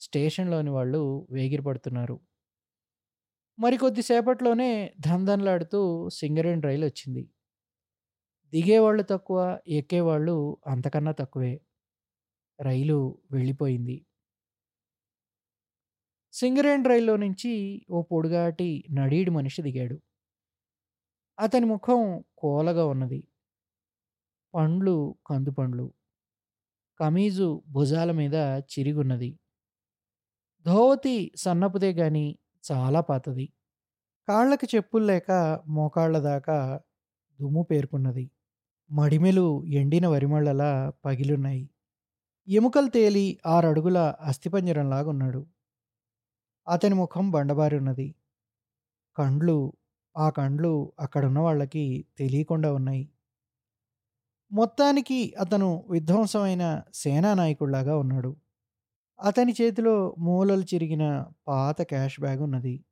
[0.00, 2.16] స్టేషన్‌లోని వాళ్ళు వేగిరపడుతున్నారు.
[3.58, 4.68] మరికొద్దిసేపట్లోనే
[5.00, 5.78] సేపట్లోనే సింగరేణి
[6.12, 7.22] సింగరేణి రైలొచ్చింది.
[8.52, 9.38] దిగేవాళ్ళు తక్కువ,
[9.68, 10.34] ఎక్కేవాళ్ళు
[10.66, 11.52] అంతకన్నా తక్కువే.
[12.60, 14.04] రైలు వెళ్ళిపోయింది.
[16.32, 17.52] సింగరేణి రైల్లో నుంచి
[17.90, 19.98] ఓ పొడుగాటి, నడీడి మనిషి దిగాడు.
[21.38, 23.28] అతని ముఖం కోలగా ఉన్నది.
[24.54, 25.92] పండ్లు కందుపండ్లు.
[27.00, 29.38] కమీజు భుజాల మీద చిరిగున్నది.
[30.66, 32.38] ధోవతి సన్నపుదే గాని
[32.72, 33.52] చాలా పాతది.
[34.28, 36.80] కాళ్ళకి చెప్పుల్లేక మోకాళ్ళ దాకా
[37.40, 38.30] దుమ్ము పేరుకున్నది.
[38.90, 41.70] మడిమెలు ఎండిన వరిమళ్ళలా పగిలున్నాయి.
[42.48, 45.46] ఎముకలు తేలి ఆరడుగుల అస్థిపంజరంలాగున్నాడు.
[46.68, 48.14] అతని ముఖం బండబారి ఉన్నది.
[49.16, 49.72] కండ్లు
[50.16, 53.08] ఆ కండ్లు అక్కడున్న వాళ్ళకి తెలియకుండా ఉన్నాయి.
[54.52, 58.36] మొత్తానికి అతను విధ్వంసమైన సేనానాయకుడిలాగా ఉన్నాడు.
[59.20, 61.04] అతని చేతిలో మూలలు చిరిగిన
[61.48, 62.84] పాత క్యాష్ బ్యాగ్ ఉన్నది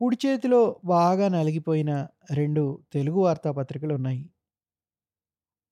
[0.00, 4.22] కుడి చేతిలో బాగా నలిగిపోయిన రెండు తెలుగు వార్తాపత్రికలు ఉన్నాయి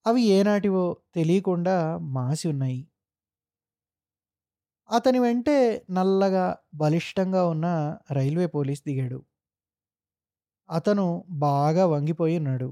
[0.07, 0.85] అవి ఏనాటివో
[1.15, 1.75] తెలియకుండా
[2.15, 2.81] మాసి ఉన్నాయి.
[4.91, 5.57] అతని వెంటే
[5.97, 7.67] నల్లగా, బలిష్టంగా ఉన్న
[8.13, 9.21] రైల్వే పోలీస్ దిగాడు.
[10.69, 11.07] అతను
[11.43, 12.69] బాగా వంగిపోయి ఉన్నాడు.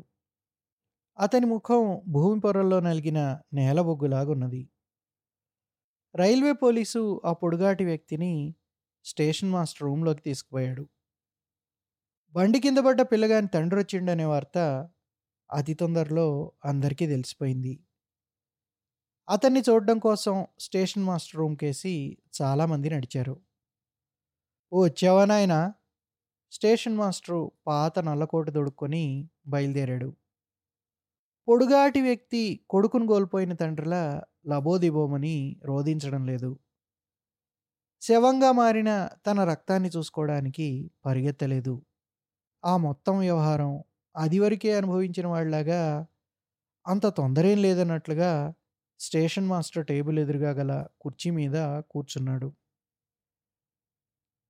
[1.19, 3.19] అతని ముఖం భూమి పొరల్లో నలిగిన
[3.55, 4.63] నేలబొగ్గులాగున్నది.
[6.15, 8.33] రైల్వే పోలీసు ఆ పొడుగాటి వ్యక్తిని
[9.05, 10.85] స్టేషన్ మాస్టర్ రూమ్‌లోకి తీసుకుపోయాడు.
[12.35, 14.59] బండి కింద పడ్డ పిల్లగాని తండ్రి వచ్చిండనే వార్త
[15.51, 16.27] అతి తొందరలో
[16.65, 17.73] అందరికీ తెలిసిపోయింది.
[19.29, 21.95] అతన్ని చూడడం కోసం స్టేషన్ మాస్టర్ రూమ్‌కేసి
[22.39, 23.35] చాలామంది నడిచారు.
[24.73, 25.55] ఓ వచ్చావా నాయన
[26.53, 29.05] స్టేషన్ మాస్టరు పాత నల్లకోట దొడుక్కొని
[29.47, 30.11] బయలుదేరాడు.
[31.49, 34.03] పొడుగాటి వ్యక్తి కొడుకును కోల్పోయిన తండ్రిలా
[34.49, 36.51] లబోదిబోమని రోధించడం లేదు.
[38.03, 38.91] శవంగా మారిన
[39.27, 40.67] తన రక్తాన్ని చూసుకోవడానికి
[41.07, 41.75] పరిగెత్తలేదు.
[42.65, 43.73] ఆ మొత్తం వ్యవహారం
[44.17, 46.07] అదివరకే అనుభవించిన వాళ్ళలాగా
[46.87, 48.55] అంత తొందరేం లేదన్నట్లుగా
[48.99, 52.53] స్టేషన్ మాస్టర్ టేబుల్ ఎదురుగా గల కుర్చీ మీద కూర్చున్నాడు.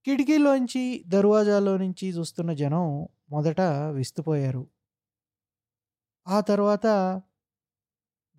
[0.06, 3.60] కిటికీలోంచి, దర్వాజాలో నుంచి చూస్తున్న జనం మొదట
[3.92, 4.70] విస్తుపోయారు.
[6.26, 6.86] ఆ తర్వాత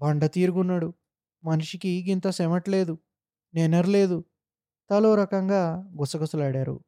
[0.01, 0.93] బండ తీరుగున్నాడు.
[1.43, 2.97] మనిషికి గింత సెమట్లేదు.
[3.53, 4.23] నెనర్లేదు.
[4.89, 6.84] తలో రకంగా గుసగుసలాడారు.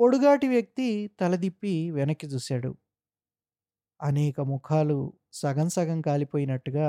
[0.00, 2.70] పొడుగాటి వ్యక్తి తలదిప్పి వెనక్కి చూశాడు.
[4.02, 4.98] అనేక ముఖాలు
[5.32, 6.88] సగం సగం కాలిపోయినట్టుగా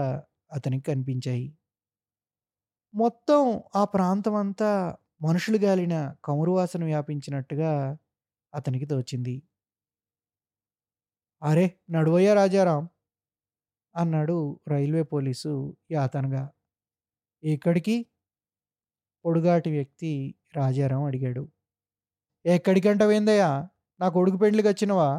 [0.52, 1.48] అతనికి కనిపించాయి.
[2.94, 3.42] మొత్తం
[3.76, 4.72] ఆ ప్రాంతం అంతా
[5.22, 5.96] మనుషులు గాలిన
[6.26, 7.72] కమురు వాసన వ్యాపించినట్టుగా
[8.54, 9.36] అతనికి తోచింది.
[11.42, 12.84] అరే నడువయ్యా రాజారాం
[13.96, 14.36] అన్నాడు
[14.68, 15.54] రైల్వే పోలీసు
[15.92, 16.44] యాతనగా.
[17.44, 17.96] ఎక్కడికి?
[19.26, 20.12] పొడుగాటి వ్యక్తి
[20.56, 21.44] రాజారాం అడిగాడు.
[22.46, 23.50] ఎక్కడికంటావేందయ్యా?
[24.00, 25.10] నా కొడుకు పెండ్లికొచ్చినవా?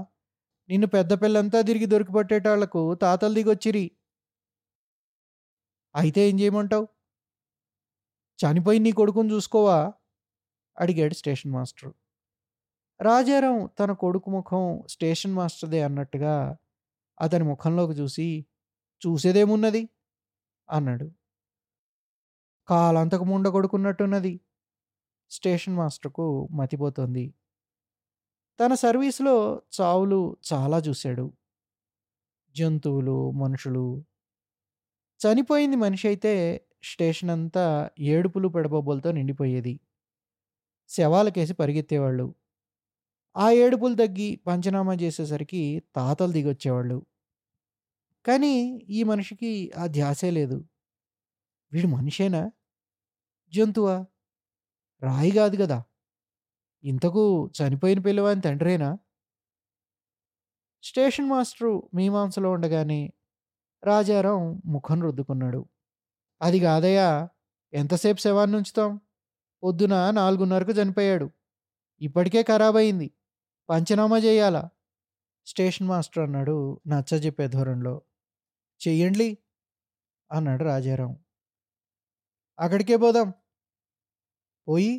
[0.69, 3.85] నిన్ను పెద్ద పిల్లంతా తిరిగి దొరికిపట్టేటాళ్ళకు తాతలు దిగొచ్చిరి.
[5.95, 6.85] అయితే ఏం చేయమంటావు?
[8.39, 9.79] చనిపోయి నీ కొడుకుని చూసుకోవా?
[10.77, 11.93] అడిగాడు స్టేషన్ మాస్టరు.
[13.01, 16.35] రాజారాం తన కొడుకు ముఖం స్టేషన్ మాస్టర్‌దే అన్నట్టుగా
[17.21, 18.29] అతని ముఖంలోకి చూసి
[19.03, 19.83] చూసేదేమున్నది?
[20.69, 21.07] అన్నాడు.
[22.69, 24.33] కాలంతకు ముండ కొడుకున్నట్టున్నది.
[25.31, 26.27] స్టేషన్ మాస్టర్‌కు
[26.59, 27.25] మతిపోతుంది
[28.61, 31.33] తన సర్వీస్లో చావులు చాలా చూశాడు.
[32.57, 34.05] జంతువులు, మనుషులు.
[35.21, 36.33] చనిపోయింది మనిషి అయితే
[36.83, 39.81] స్టేషన్ అంతా ఏడుపులు, పెడబొబ్బలతో నిండిపోయేది.
[40.89, 42.35] శవాలకేసి పరిగెత్తేవాళ్ళు.
[43.37, 47.07] ఆ ఏడుపులు తగ్గి పంచనామా చేసేసరికి తాతలు దిగొచ్చేవాళ్ళు.
[48.27, 50.65] కానీ ఈ మనిషికి ఆ ధ్యాసే లేదు.
[51.73, 52.51] వీడు మనిషేనా?
[53.53, 54.07] జంతువా?
[55.03, 55.85] రాయి కాదు కదా
[56.85, 57.23] ఇంతకు
[57.57, 58.89] చనిపోయిన పిల్లవాని తండ్రేనా?
[60.85, 63.01] స్టేషన్ మాస్టరు మీమాంసలో ఉండగానే
[63.83, 65.61] రాజారాం ముఖం రుద్దుకున్నాడు.
[66.41, 67.09] అది కాదయ్యా
[67.73, 68.91] ఎంతసేపు శవాన్నుంచుతాం?
[69.63, 71.29] పొద్దున 4:30కు చనిపోయాడు.
[72.01, 73.09] ఇప్పటికే ఖరాబయింది.
[73.69, 74.65] పంచనామా చేయాలా
[75.47, 76.57] స్టేషన్ మాస్టర్ అన్నాడు
[76.89, 77.97] నచ్చజెప్పే ధోరణిలో.
[78.81, 79.29] చెయ్యండి
[80.31, 81.13] అన్నాడు రాజారాం.
[82.59, 83.29] అక్కడికే పోదాం.
[84.69, 84.93] పోయి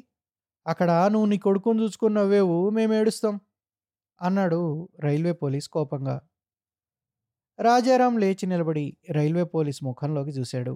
[0.65, 3.36] అక్కడ నువ్వు నీ కొడుకుని చూసుకొని నవ్వేవు మేమేడుస్తాం
[4.21, 4.62] అన్నాడు
[4.99, 6.15] రైల్వే పోలీస్ కోపంగా.
[7.60, 10.75] రాజారాం లేచి నిలబడి రైల్వే పోలీస్ ముఖంలోకి చూశాడు.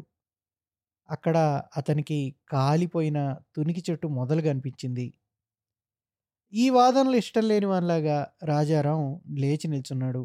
[1.10, 1.38] అక్కడ
[1.78, 3.20] అతనికి కాలిపోయిన
[3.56, 5.08] తునికి చెట్టు మొదలు కనిపించింది.
[6.54, 9.02] ఈ వాదనలు ఇష్టం లేని వానిలాగా రాజారాం
[9.38, 10.24] లేచి నిల్చున్నాడు.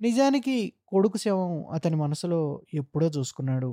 [0.00, 0.54] నిజానికి
[0.86, 2.40] కొడుకు శవం అతని మనసులో
[2.74, 3.70] ఎప్పుడో చూసుకున్నాడు.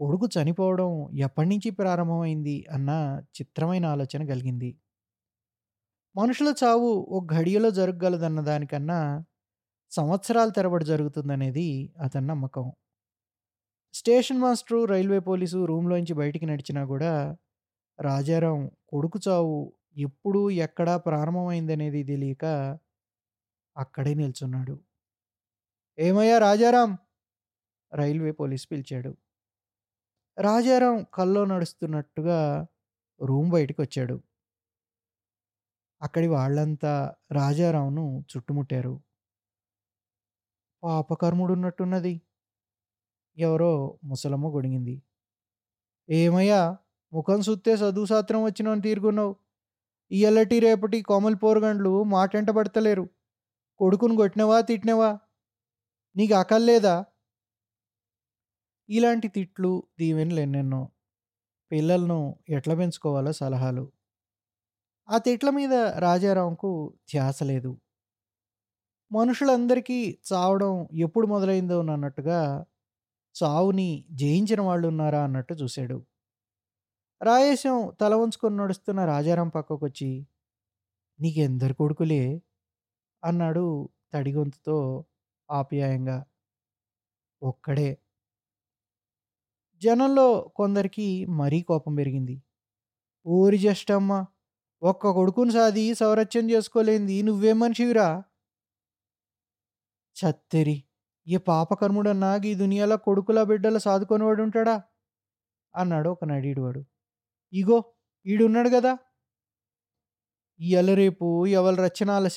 [0.00, 2.90] కొడుకు చనిపోవడం ఎప్పటినుంచి ప్రారంభమైంది అన్న
[3.36, 4.70] చిత్రమైన ఆలోచన కలిగింది.
[6.14, 8.98] మనుషుల చావు ఒక ఘడియలో జరగగలదన్న దానికన్నా
[9.92, 11.68] సంవత్సరాల తరబడి జరుగుతుందనేది
[12.00, 12.66] అతని నమ్మకం.
[13.94, 17.12] స్టేషన్ మాస్టరు, రైల్వే పోలీసు రూమ్‌లోంచి బయటికి నడిచినా కూడా
[17.98, 18.60] రాజారాం
[18.92, 19.56] కొడుకు చావు
[20.00, 22.44] ఎప్పుడు, ఎక్కడ ప్రారంభమైందనేది తెలియక
[23.76, 24.74] అక్కడే నిల్చున్నాడు.
[25.98, 26.90] ఏమయ్యా రాజారాం!
[27.92, 29.12] రైల్వే పోలీస్ పిలిచాడు.
[30.38, 32.38] రాజారాం కల్లో నడుస్తున్నట్టుగా
[33.20, 34.16] రూమ్ బయటికొచ్చాడు.
[36.00, 36.92] అక్కడి వాళ్ళంతా
[37.32, 38.94] రాజారావును చుట్టుముట్టారు.
[40.82, 42.12] పాపకర్ముడు ఉన్నట్టున్నది
[43.38, 43.70] ఎవరో
[44.04, 44.94] ముసలమ్మ గొడిగింది
[46.08, 46.60] ఏమయ్యా!
[47.12, 49.32] ముఖం సుత్తే చదువు సాత్రం వచ్చినోని తీరుకున్నావు
[50.10, 53.04] ఇయ్యాలటి రేపటి కోమల పోరుగండ్లు మాటెంట పడతలేరు.
[53.80, 54.58] కొడుకుని కొట్టినవా?
[54.62, 55.10] తిట్టినవా?
[56.16, 56.94] నీకు అకల్లేదా?
[58.90, 60.82] ఇలాంటి తిట్లు, దీవెనలెన్నెన్నో.
[61.70, 63.84] పిల్లలను ఎట్లా పెంచుకోవాలో సలహాలు.
[65.08, 66.70] ఆ తిట్ల మీద రాజారాంకు
[67.10, 67.72] ధ్యాస లేదు.
[69.10, 69.96] మనుషులందరికీ
[70.32, 72.40] చావడం ఎప్పుడు మొదలైందోనన్నట్టుగా
[73.36, 75.98] చావుని జయించిన వాళ్ళున్నారా అన్నట్టు చూశాడు.
[77.20, 80.10] రాయేశం తల వంచుకొని నడుస్తున్న రాజారాం పక్కకొచ్చి
[81.18, 82.22] నీకెందరు కొడుకులే?
[83.22, 83.64] అన్నాడు
[84.12, 84.76] తడి గొంతుతో
[85.48, 86.18] ఆప్యాయంగా.
[87.42, 87.90] ఒక్కడే.
[89.82, 91.06] జనంలో కొందరికి
[91.38, 92.34] మరీ కోపం పెరిగింది.
[93.26, 94.12] ఓరి జస్టమ్మ!
[94.82, 98.08] ఒక్క కొడుకుని సాది సౌరత్యం చేసుకోలేంది నువ్వే మనిషివిరా?
[100.16, 100.76] చత్తెరి!
[101.26, 104.76] ఏ పాపకర్ముడన్నా గీ దునియాలో కొడుకుల, బిడ్డల సాదుకోనివాడుంటాడా?
[105.74, 106.82] అన్నాడు ఒక నడీడివాడు
[107.52, 107.78] ఇగో
[108.26, 108.92] ఈడున్నాడు కదా
[110.60, 112.28] ఇయ్యాల రేపు ఎవల రచ్చన ఆళ్ళ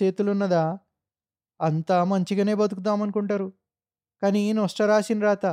[1.59, 3.47] అంతా మంచిగానే బతుకుదామనుకుంటారు.
[4.21, 5.45] కానీ నొష్ట రాసిన రాత.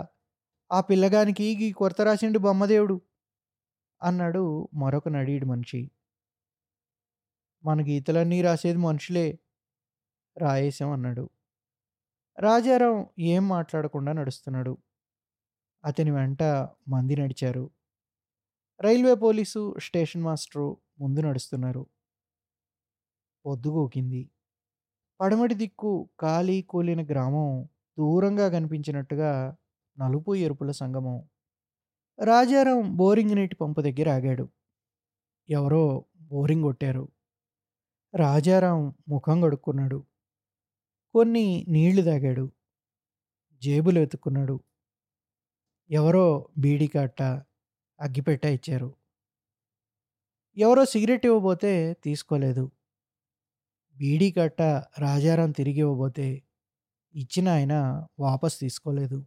[0.71, 2.97] ఆ పిల్లగానికి గీ కొరత రాసిండు బొమ్మదేవుడు
[4.03, 4.43] అన్నాడు
[4.75, 5.83] మరొక నడీడు మనిషి.
[7.65, 9.27] మన గీతలన్నీ రాసేది మనుషులే.
[10.37, 11.25] రాయేశం అన్నాడు.
[12.39, 14.73] రాజారాం ఏం మాట్లాడకుండా నడుస్తున్నాడు.
[15.85, 16.43] అతని వెంట
[16.89, 17.65] మంది నడిచారు.
[18.81, 20.69] రైల్వే పోలీసు, స్టేషన్ మాస్టరు
[21.01, 21.83] ముందు నడుస్తున్నారు.
[23.45, 24.23] పొద్దుగోకింది
[25.21, 27.49] పడమటి దిక్కు ఖాళీ కూలిన గ్రామం
[27.99, 29.33] దూరంగా కనిపించినట్టుగా
[30.01, 31.29] నలుపు, ఎరుపుల సంగమం.
[32.25, 34.49] రాజారాం బోరింగ్ నీటి పంపు దగ్గర ఆగాడు.
[35.49, 37.09] ఎవరో బోరింగ్ కొట్టారు.
[38.17, 40.07] రాజారాం ముఖం కడుక్కున్నాడు.
[41.13, 42.53] కొన్ని నీళ్ళు తాగాడు.
[43.53, 44.61] జేబులు వెతుక్కున్నాడు.
[45.91, 47.23] ఎవరో బీడి కట్ట,
[48.01, 48.95] అగ్గిపెట్ట ఇచ్చారు.
[50.57, 52.71] ఎవరో సిగరెట్ ఇవ్వబోతే తీసుకోలేదు.
[53.97, 54.63] బీడీ కట్ట
[54.99, 56.43] రాజారాం తిరిగి ఇవ్వబోతే
[57.15, 59.27] ఇచ్చిన ఆయన వాపస్ తీసుకోలేదు.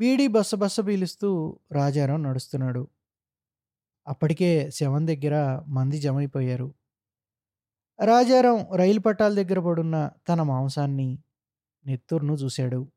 [0.00, 2.88] బీడీ బస్సబస్స పీలుస్తూ రాజారాం నడుస్తున్నాడు.
[4.06, 6.74] అప్పటికే శవం దగ్గర మంది జమైపోయారు.
[8.04, 11.18] రాజారాం రైలు పట్టాల దగ్గర పడున్న తన మాంసాన్ని,
[11.86, 12.92] నెత్తురును చూశాడు.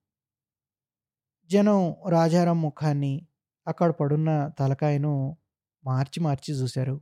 [1.45, 3.27] జనం రాజారాం ముఖాన్ని,
[3.67, 5.37] అక్కడ పడున్న తలకాయను
[5.83, 7.01] మార్చి మార్చి చూశారు.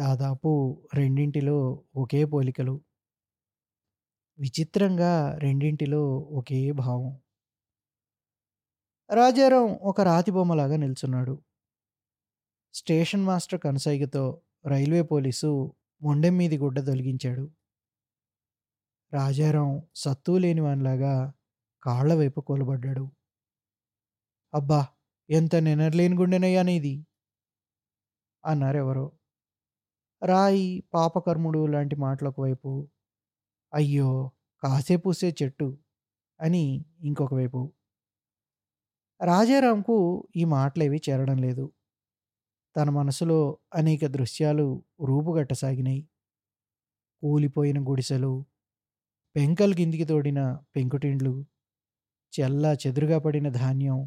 [0.00, 2.80] దాదాపు రెండింటిలో ఒకే పోలికలు.
[4.38, 7.18] విచిత్రంగా రెండింటిలో ఒకే భావం.
[9.10, 11.34] రాజారాం ఒక రాతి బొమ్మలాగా నిల్చున్నాడు.
[12.74, 14.24] స్టేషన్ మాస్టర్ కనసైగతో
[14.66, 15.50] రైల్వే పోలీసు
[16.02, 17.44] మొండెం మీది గుడ్డ తొలగించాడు.
[19.12, 21.14] రాజారాం సత్తువు లేనివానిలాగా
[21.82, 23.04] కాళ్ళ వైపు కూలబడ్డాడు.
[24.54, 24.78] అబ్బా!
[25.28, 26.94] ఎంత నినర్లేని గుండెనయ్యా నీది!
[28.44, 29.06] అన్నారెవరో.
[30.22, 32.70] రాయి, పాపకర్ముడు లాంటి మాటలకు వైపు,
[33.72, 34.10] అయ్యో!
[34.62, 35.68] కాసేపూసే చెట్టు
[36.40, 36.64] అని
[37.02, 37.60] ఇంకొక వైపు.
[39.20, 39.96] రాజారాంకు
[40.36, 41.72] ఈ మాటలేవి చేరడం లేదు.
[42.76, 43.38] తన మనసులో
[43.74, 44.66] అనేక దృశ్యాలు
[45.04, 46.08] రూపుగట్టసాగినాయి.
[47.22, 48.32] కూలిపోయిన గుడిసెలు,
[49.36, 50.40] పెంకలు కిందికి తోడిన
[50.76, 51.34] పెంకుటిండ్లు,
[52.32, 53.98] చెల్లా చెదురుగా పడిన ధాన్యం,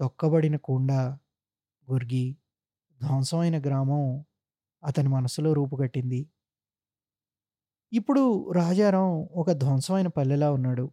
[0.00, 0.90] తొక్కబడిన కుండ,
[1.88, 2.36] గుర్గి,
[3.00, 4.24] ధ్వంసమైన గ్రామం
[4.82, 6.20] అతని మనసులో రూపుగట్టింది.
[7.92, 10.84] ఇప్పుడు రాజారాం ఒక ధ్వంసమైన పల్లెలా ఉన్నాడు.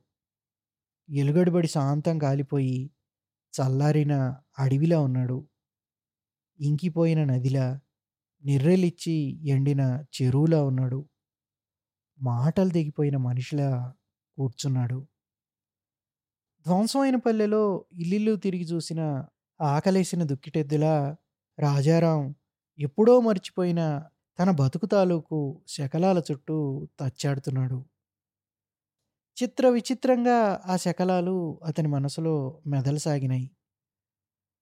[1.10, 2.92] ఎలుగడుబడి శాంతం కాలిపోయి,
[3.54, 4.14] చల్లారిన
[4.60, 5.48] అడవిలా ఉన్నాడు.
[6.60, 7.80] ఇంకిపోయిన నదిలా,
[8.44, 9.16] నిర్రెలిచ్చి
[9.48, 11.06] ఎండిన చెరువులా ఉన్నాడు.
[12.22, 13.94] మాటలు తెగిపోయిన మనిషిలా
[14.38, 15.08] కూర్చున్నాడు.
[16.66, 19.26] ధ్వంసమైన పల్లెలో ఇల్లిల్లు తిరిగి చూసిన
[19.62, 21.16] ఆకలేసిన దుక్కిటెద్దులా
[21.60, 22.36] రాజారాం
[22.80, 23.82] ఎప్పుడో మర్చిపోయిన
[24.40, 27.78] తన బతుకు తాలూకు శకలాల చుట్టూ తచ్చాడుతున్నాడు
[29.38, 33.52] చిత్ర విచిత్రంగా ఆ శకలాలు అతని మనసులో మెదలసాగినాయి.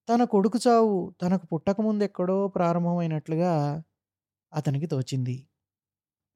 [0.09, 3.83] తన కొడుకు చావు తనకు పుట్టకముందెక్కడో ప్రారంభమైనట్లుగా
[4.53, 5.47] అతనికి తోచింది.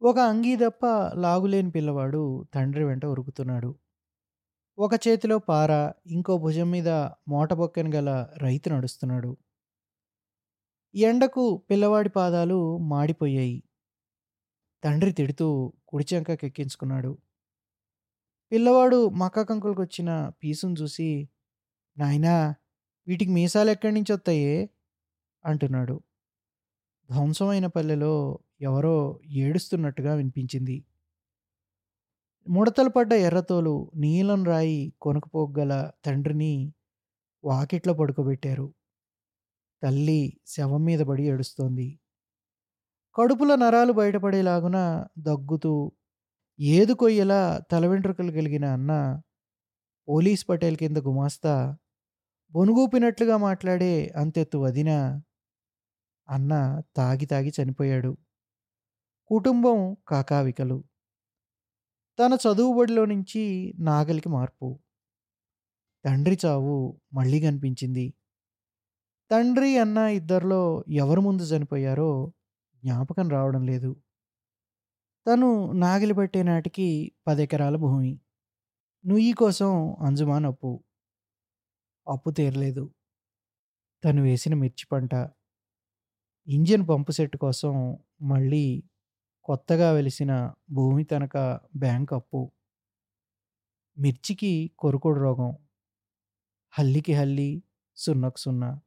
[0.02, 3.76] ఒక అంగీ తప్ప లాగులేని పిల్లవాడు తండ్రి వెంట ఉరుకుతున్నాడు.
[4.78, 6.90] ఒక చేతిలో పార ఇంకో భుజం మీద
[7.28, 9.38] మోటబొక్కను గల రైతు నడుస్తున్నాడు.
[10.96, 13.64] ఎండకు పిల్లవాడి పాదాలు మాడిపోయాయి.
[14.84, 17.18] తండ్రి తిడుతూ కుడిచెంకకెక్కించుకున్నాడు
[18.52, 21.30] పిల్లవాడు మక్క కంకులకు వచ్చిన పీసును చూసి
[21.98, 22.56] నాయనా
[23.08, 24.70] వీటికి మీసాలు ఎక్కడి నుంచి వస్తాయే?
[25.46, 25.96] అంటున్నాడు.
[27.10, 30.86] ధ్వంసమైన పల్లెలో ఎవరో ఏడుస్తున్నట్టుగా వినిపించింది.
[32.48, 36.74] ముడతలు పడ్డ ఎర్రతోలు నీలం రాయి కొనుకుపోగల తండ్రిని
[37.44, 38.74] వాకిట్లో పడుకోబెట్టారు.
[39.84, 42.00] తల్లి శవం మీద పడి ఏడుస్తోంది.
[43.16, 44.78] కడుపుల నరాలు బయటపడేలాగున
[45.18, 45.92] దగ్గుతూ
[46.60, 47.40] ఏదు కొయ్యలా
[47.72, 48.92] తల వెంట్రుకలు కలిగిన అన్న
[50.08, 51.54] పోలీస్ పటేల్ కింద గుమాస్తా
[52.54, 54.92] బొనుగూపినట్లుగా మాట్లాడే అంతెత్తు వదిన
[56.30, 56.54] అన్న
[56.98, 58.12] తాగి తాగి చనిపోయాడు.
[59.32, 60.78] కుటుంబం కాకావికలు.
[62.20, 63.42] తన చదువుబడిలో నుంచి
[63.80, 64.68] నాగలికి మార్పు.
[66.06, 66.76] తండ్రి చావు
[67.14, 68.08] మళ్ళీ కనిపించింది.
[69.32, 70.60] తండ్రి అన్న ఇద్దరిలో
[70.98, 72.12] ఎవరు ముందు చనిపోయారో
[72.84, 73.90] జ్ఞాపకం రావడం లేదు.
[75.28, 78.20] తను నాగలి పట్టే నాటికి పదెకరాల భూమి.
[79.06, 80.84] నుయ్యి కోసం అంజుమాన్ అప్పు
[82.08, 82.94] అప్పు తీరలేదు.
[84.04, 85.14] తను వేసిన మిర్చి పంట.
[86.48, 88.84] ఇంజిన్ పంపు సెట్ కోసం మళ్ళీ
[89.44, 92.52] కొత్తగా వెలిసిన భూమి తనక బ్యాంక్ అప్పు.
[93.98, 95.58] మిర్చికి కొరుకుడు రోగం.
[96.72, 97.64] హల్లికి హల్లి
[97.96, 98.80] సున్నకు సున్నా.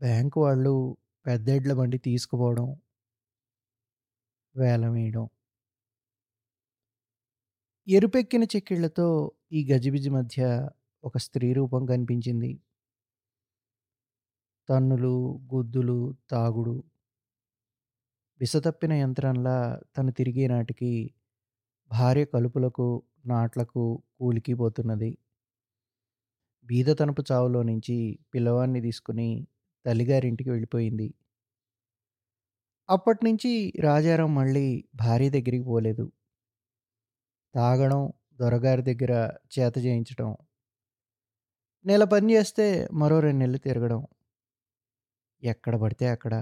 [0.00, 2.76] బ్యాంకు వాళ్ళు పెద్ద ఎడ్ల బండి తీసుకుపోవడం.
[4.56, 5.26] వేలం వేయడం.
[7.88, 10.68] ఎరుపెక్కిన చెక్కిళ్ళతో ఈ గజిబిజి మధ్య
[11.04, 12.58] ఒక స్త్రీ రూపం కనిపించింది.
[14.68, 15.14] తన్నులు
[15.54, 16.76] గుద్దులు తాగుడు.
[18.40, 20.90] విసతప్పిన యంత్రంలా తను తిరిగే నాటికి
[21.90, 25.18] భార్య కలుపులకు నాట్లకు కూలికి పోతున్నది.
[26.64, 29.46] బీద తనపు చావులో నుంచి పిల్లవాడిని తీసుకుని
[29.86, 31.14] తల్లిగారింటికి వెళ్ళిపోయింది.
[32.88, 36.06] అప్పటి నుంచి రాజారాం మళ్ళీ భార్య దగ్గరికి పోలేదు.
[37.54, 38.02] తాగడం
[38.40, 39.12] దొరగారి దగ్గర
[39.54, 40.30] చేత చేయించడం
[41.84, 44.00] నెల పని చేస్తే మరో రెండు నెలలు తిరగడం.
[45.42, 46.34] ఎక్కడ పడితే అక్కడ.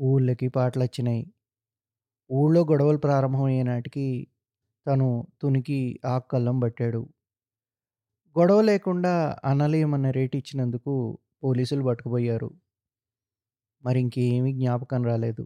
[0.00, 1.22] ఊళ్ళకి పాటలు వచ్చినాయి.
[2.30, 4.06] ఊళ్ళో గొడవలు ప్రారంభమయ్యే నాటికి
[4.86, 5.08] తను
[5.42, 7.02] తునికి ఆక్కల్లం పట్టాడు.
[8.36, 9.12] గొడవ లేకుండా
[9.44, 10.94] అనలేమన్న రేటు ఇచ్చినందుకు
[11.42, 12.48] పోలీసులు పట్టుకుపోయారు.
[13.84, 15.42] మరి ఇంకేమీ జ్ఞాపకం రాలేదు.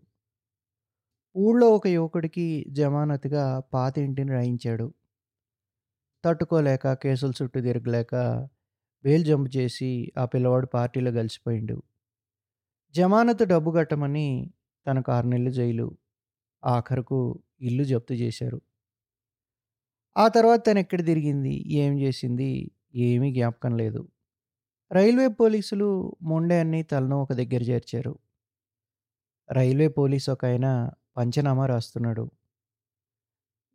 [1.36, 4.86] ఊళ్ళో ఒక యువకుడికి జమానతుగా పాత ఇంటిని రాయించాడు.
[6.24, 8.12] తట్టుకోలేక కేసుల చుట్టూ తిరగలేక
[9.04, 11.76] బెయిల్ జంప్ చేసి ఆ పిల్లవాడు పార్టీలో కలిసిపోయిండు
[12.94, 14.24] జమానత్ డబ్బు కట్టమని
[14.86, 15.86] తనకు ఆరు నెలలు జైలు
[16.62, 17.20] ఆఖరుకు
[17.60, 18.58] ఇల్లు జప్తు చేశారు.
[20.16, 22.48] ఆ తర్వాత తను ఎక్కడ తిరిగింది ఏం చేసింది
[23.06, 24.02] ఏమీ జ్ఞాపకం లేదు.
[24.92, 28.18] రైల్వే పోలీసులు మొండే అన్ని తలను ఒక దగ్గర చేర్చారు.
[29.52, 32.30] రైల్వే పోలీస్ ఒక ఆయన పంచనామా రాస్తున్నాడు.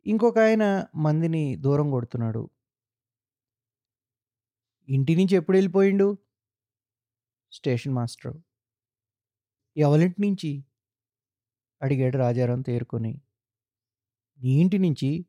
[0.06, 2.50] ఇంకొక ఆయన మందిని దూరం కొడుతున్నాడు.
[4.88, 6.16] ఇంటి నుంచి ఎప్పుడు వెళ్ళిపోయిండు?
[7.52, 8.36] Station master.
[9.76, 10.64] ఎవరింటి నుంచి?
[11.82, 13.20] అడిగాడు రాజారాం తేరుకొని.
[14.38, 15.26] నీ ఇంటి నుంచి?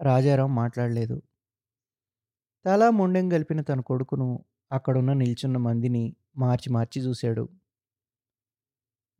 [0.00, 1.22] రాజారాం మాట్లాడలేదు.
[2.68, 7.48] చాలా మొండెం గలిపిన తన కొడుకును అక్కడున్న నిల్చున్న మందిని మార్చి మార్చి చూశాడు.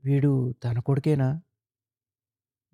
[0.05, 1.43] వీడు తన కొడుకేనా?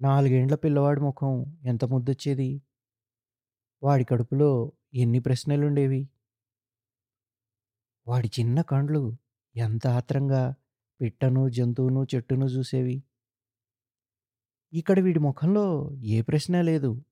[0.01, 2.63] నాలుగేండ్ల పిల్లవాడి ముఖం ఎంత ముద్దొచ్చేది?
[3.83, 6.09] వాడి కడుపులో ఎన్ని ప్రశ్నలుండేవి?
[8.07, 9.17] వాడి చిన్న కండ్లు
[9.57, 10.55] ఎంత ఆత్రంగా
[11.01, 13.05] పిట్టను జంతువును చెట్టును చూసేవి?
[14.73, 17.05] ఇక్కడ వీడి ముఖంలో ఏ ప్రశ్న లేదు.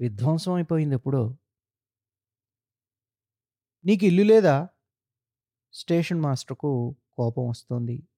[0.00, 1.36] విధ్వంసం అయిపోయింది ఎప్పుడో.
[3.84, 4.68] నీకు ఇల్లు లేదా?
[5.72, 8.08] స్టేషన్ మాస్టర్కు కోపం వస్తుంది.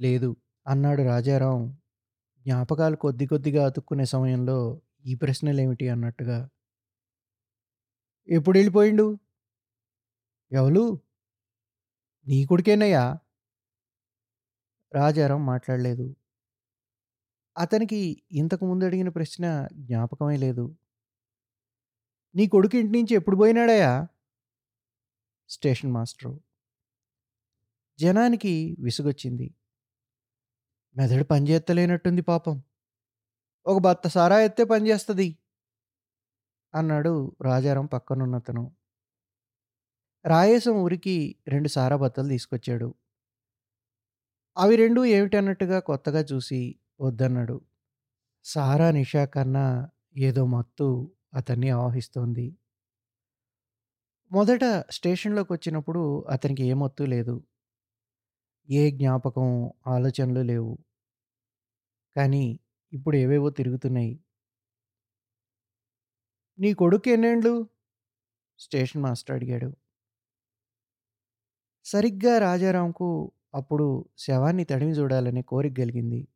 [0.00, 0.36] లేదు
[0.66, 1.78] అన్నాడు రాజారాం.
[2.38, 6.48] జ్ఞాపకాలు కొద్ది కొద్దిగా అతుక్కునే సమయంలో ఈ ప్రశ్నలేమిటి అన్నట్టుగా.
[8.28, 9.18] ఎప్పుడు వెళ్ళిపోయిండు?
[10.52, 10.98] ఎవలు?
[12.26, 13.18] నీ కొడుకేనయ్యా?
[14.94, 16.16] రాజారాం మాట్లాడలేదు.
[17.58, 20.76] అతనికి ఇంతకు ముందు అడిగిన ప్రశ్న జ్ఞాపకమే లేదు.
[22.34, 24.06] నీ కొడుకు ఇంటి నుంచి ఎప్పుడు పోయినాడయా
[25.48, 26.40] స్టేషన్ మాస్టరు.
[27.98, 29.54] జనానికి విసుగొచ్చింది.
[30.96, 32.62] మెదడు పనిచేత్తలేనట్టుంది పాపం.
[33.66, 35.38] ఒక బత్త సారా ఎత్తే పనిచేస్తుంది
[36.74, 38.76] అన్నాడు రాజారాం పక్కనున్నతను
[40.26, 42.94] రాయేశం ఊరికి రెండు సారా బత్తలు తీసుకొచ్చాడు.
[44.56, 47.60] అవి రెండు ఏమిటన్నట్టుగా కొత్తగా చూసి వద్దన్నాడు.
[48.44, 52.56] సారా నిషా కన్నా ఏదో మత్తు అతన్ని ఆవహిస్తోంది.
[54.30, 57.44] మొదట స్టేషన్లోకి వచ్చినప్పుడు అతనికి ఏ మత్తు లేదు.
[58.68, 59.48] ఏ జ్ఞాపకం
[59.86, 60.78] ఆలోచనలు లేవు.
[62.16, 62.60] కానీ
[62.92, 64.20] ఇప్పుడు ఏవేవో తిరుగుతున్నాయి.
[66.58, 67.54] నీ కొడుకు ఎన్నేండ్లు?
[68.58, 69.70] స్టేషన్ మాస్టర్ అడిగాడు.
[71.84, 73.08] సరిగ్గా రాజారాంకు
[73.54, 73.86] అప్పుడు
[74.18, 76.28] శవాన్ని తడిమి చూడాలనే కోరిక కలిగింది.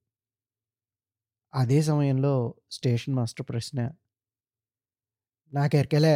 [1.54, 3.78] అదే సమయంలో స్టేషన్ మాస్టర్ ప్రశ్న
[5.52, 6.14] నాకెరకెలే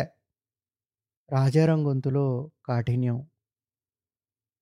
[1.31, 2.27] రాజారాం గొంతులో
[2.65, 3.19] కాఠిన్యం.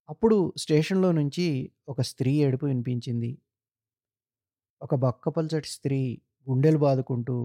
[0.08, 1.46] అప్పుడు స్టేషన్లో నుంచి
[1.88, 3.30] ఒక స్త్రీ ఏడుపు వినిపించింది.
[4.82, 5.98] ఒక బక్కపల్చటి స్త్రీ
[6.46, 7.36] గుండెలు బాదుకుంటూ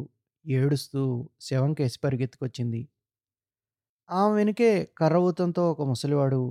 [0.46, 1.04] ఏడుస్తూ
[1.42, 2.82] శవం కేసి పరిగెత్తుకొచ్చింది.
[4.10, 6.42] ఆమె వెనుకే కర్రవూతంతో ఒక ముసలివాడు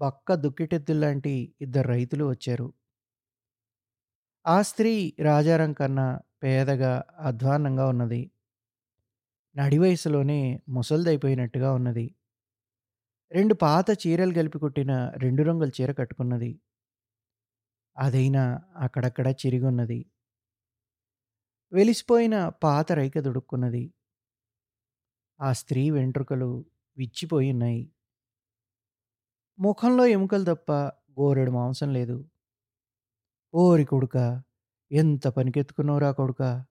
[0.00, 2.68] బక్క దుక్కిటెద్దుల్లాంటి ఇద్దరు రైతులు వచ్చారు.
[4.44, 6.06] ఆ స్త్రీ రాజారం కన్నా
[6.42, 8.30] పేదగా అధ్వాన్నంగా ఉన్నది.
[9.56, 12.14] నడి వయసులోనే ముసలిదైపోయినట్టుగా ఉన్నది.
[13.32, 16.60] రెండు పాత చీరలు కలిపి కుట్టిన రెండు రంగుల చీర కట్టుకున్నది.
[17.98, 20.06] అదైనా అక్కడక్కడ చిరిగున్నది.
[21.72, 23.94] వెలిసిపోయిన పాత రైక దుడుక్కున్నది.
[25.40, 26.64] ఆ స్త్రీ వెంట్రుకలు
[26.96, 27.92] విచ్చిపోయి ఉన్నాయి.
[29.58, 30.72] ముఖంలో ఎముకలు తప్ప
[31.20, 32.28] గోరెడు మాంసం లేదు.
[33.54, 34.42] ఓరి కొడుక
[34.92, 36.64] ఎంత పనికెత్తుకున్నావురా కొడుక?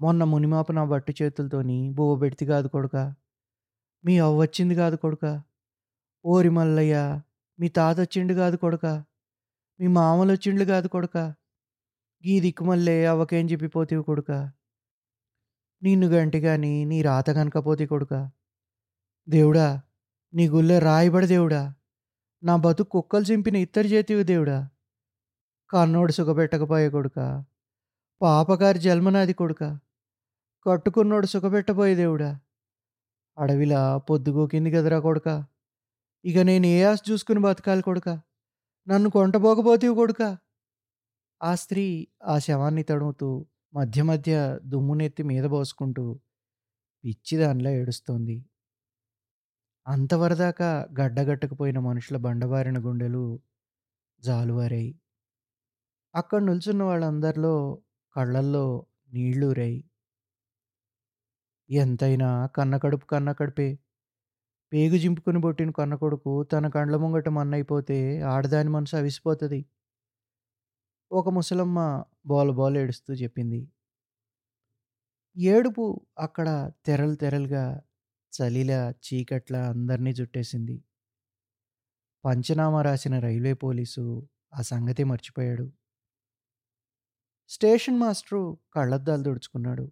[0.00, 2.96] మొన్న మునిమాప నా బట్టు చేతులతోని బువ్వ పెడితే కాదు కొడుక
[4.04, 5.24] మీ అవ్వొచ్చింది కాదు కొడుక
[6.24, 6.94] ఓరి మల్లయ్య
[7.58, 8.86] మీ తాత వచ్చిండు కాదు కొడుక
[9.80, 11.16] మీ మామలు వచ్చిండు కాదు కొడుక
[12.24, 14.30] గీ దిక్కుమల్లే అవ్వకేం చెప్పిపోతేవి కొడుక
[15.82, 18.14] నిన్ను గంటి కానీ నీ రాత కనకపోతే కొడుక
[19.28, 19.68] దేవుడా
[20.32, 21.62] నీ గుళ్ళె రాయబడి దేవుడా
[22.42, 24.58] నా బతుకు కుక్కలు చింపిన ఇత్తడి చేతివి దేవుడా
[25.70, 27.18] కన్నోడు సుఖపెట్టకపోయే కొడుక
[28.20, 29.62] పాపగారి జన్మనాది కొడుక
[30.66, 32.38] కట్టుకున్నోడు సుఖపెట్టబోయే దేవుడా?
[33.38, 35.44] అడవిలా పొద్దుగోకింది కదరా కొడుక.
[36.24, 38.08] ఇక నేను ఏ ఆశ చూసుకుని బతకాలి కొడుక?
[38.88, 40.22] నన్ను కొంటబోకపోతే కొడుక?
[41.42, 46.20] ఆ స్త్రీ ఆ శవాన్ని తడుముతూ మధ్య మధ్య దుమ్మునెత్తి మీద పోసుకుంటూ
[47.04, 48.44] పిచ్చిదానిలా ఏడుస్తోంది.
[49.86, 53.40] అంతవరదాకా గడ్డగట్టకపోయిన మనుషుల బండబారిన గుండెలు
[54.20, 55.00] జాలువారాయి.
[56.14, 57.78] అక్కడ నిల్చున్న వాళ్ళందరిలో
[58.16, 59.89] కళ్ళల్లో నీళ్ళూరాయి
[61.70, 63.68] ఎంతైనా కన్న కడుపు కన్న కడుపే
[64.72, 67.98] పేగు జింపుకుని బొట్టిన కన్న కొడుకు తన కండ్ల ముంగట మన్నైపోతే
[68.28, 69.60] ఆడదాని మనసు అవిసిపోతుంది.
[71.10, 71.78] ఒక ముసలమ్మ
[72.26, 73.60] బోల బోల ఏడుస్తూ చెప్పింది.
[75.36, 75.84] ఏడుపు
[76.18, 76.48] అక్కడ
[76.86, 77.64] తెరలు తెరలుగా
[78.32, 80.76] చలిలా చీకట్ల అందరినీ చుట్టేసింది
[82.24, 84.04] పంచనామా రాసిన రైల్వే పోలీసు
[84.54, 85.66] ఆ సంగతి మర్చిపోయాడు.
[87.50, 88.42] స్టేషన్ మాస్టరు
[88.74, 89.84] కళ్ళద్దాలు తుడుచుకున్నాడు.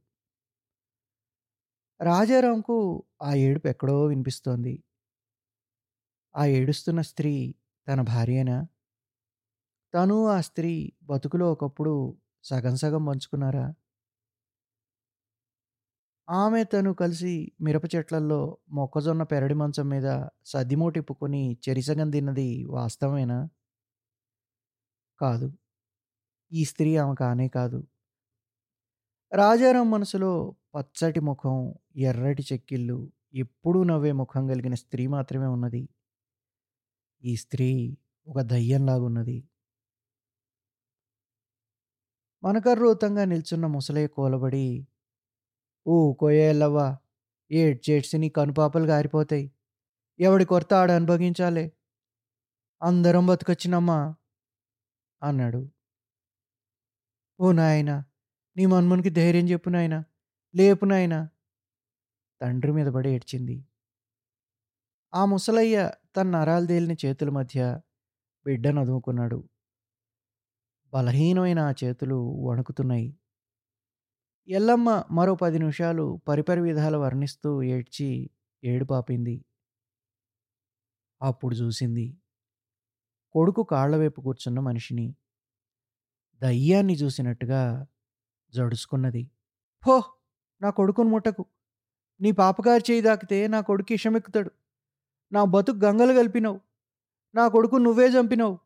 [2.00, 2.76] రాజారాంకు
[3.22, 4.74] ఆ ఏడుపు ఎక్కడో వినిపిస్తోంది.
[6.34, 7.32] ఆ ఏడుస్తున్న స్త్రీ
[7.86, 8.58] తన భార్యేనా?
[9.94, 10.72] తను ఆ స్త్రీ
[11.02, 11.94] బతుకులో ఒకప్పుడు
[12.44, 13.66] సగం సగం పంచుకున్నారా?
[16.28, 18.38] ఆమె తను కలిసి మిరప చెట్లల్లో
[18.72, 20.08] మొక్కజొన్న పెరడి మంచం మీద
[20.46, 23.38] సద్దిమూటిప్పుకొని చెరిసగం తిన్నది వాస్తవమేనా?
[25.20, 25.48] కాదు.
[26.52, 27.78] ఈ స్త్రీ ఆమె కానే కాదు.
[29.32, 30.30] రాజారాం మనసులో
[30.74, 32.98] పచ్చటి ముఖం ఎర్రటి చెక్కిళ్ళు
[33.34, 35.88] ఎప్పుడూ నవ్వే ముఖం కలిగిన స్త్రీ మాత్రమే ఉన్నది.
[37.22, 37.68] ఈ స్త్రీ
[38.26, 39.38] ఒక దయ్యంలాగున్నది.
[42.42, 44.66] మనకర్రూతంగా నిల్చున్న ముసలయ్య కూలబడి
[45.86, 46.86] ఓ కోయేళ్ళవ్వా
[47.50, 49.46] ఏడ్చేడ్చి నీ కనుపాపలు గారిపోతాయి.
[50.18, 51.66] ఎవడి కొరత ఆడ అనుభవించాలే.
[52.82, 53.98] అందరం బతుకొచ్చినమ్మా
[55.22, 55.68] అన్నాడు.
[57.40, 57.96] ఓ నాయనా
[58.56, 59.98] నీ మన్మనికి ధైర్యం చెప్పు నాయనా.
[60.54, 61.18] లేపు నాయనా!
[62.40, 63.56] తండ్రి మీద పడి ఏడ్చింది.
[65.12, 65.76] ఆ ముసలయ్య
[66.16, 66.66] తన నరాలు
[67.02, 67.58] చేతుల మధ్య
[68.46, 69.38] బిడ్డను అదుముకున్నాడు.
[70.92, 73.08] బలహీనమైన ఆ చేతులు వణుకుతున్నాయి.
[74.48, 78.08] ఎల్లమ్మ మరో పది నిమిషాలు పరిపరి విధాలు వర్ణిస్తూ ఏడ్చి
[78.62, 79.34] ఏడుపాపింది
[81.20, 82.06] అప్పుడు చూసింది.
[83.34, 85.08] కొడుకు కాళ్ళవైపు కూర్చున్న మనిషిని.
[86.42, 87.62] దయ్యాన్ని చూసినట్టుగా
[88.54, 89.22] జడుసుకున్నది
[89.82, 89.96] హో!
[90.62, 91.46] నా కొడుకును ముట్టకు.
[92.20, 94.50] నీ పాపకారు చేయి దాకితే నా కొడుకు ఇషమెక్కుతాడు.
[95.32, 96.60] నా బతుకు గంగలు కలిపినావు.
[97.34, 98.58] నా కొడుకు నువ్వే చంపినావు.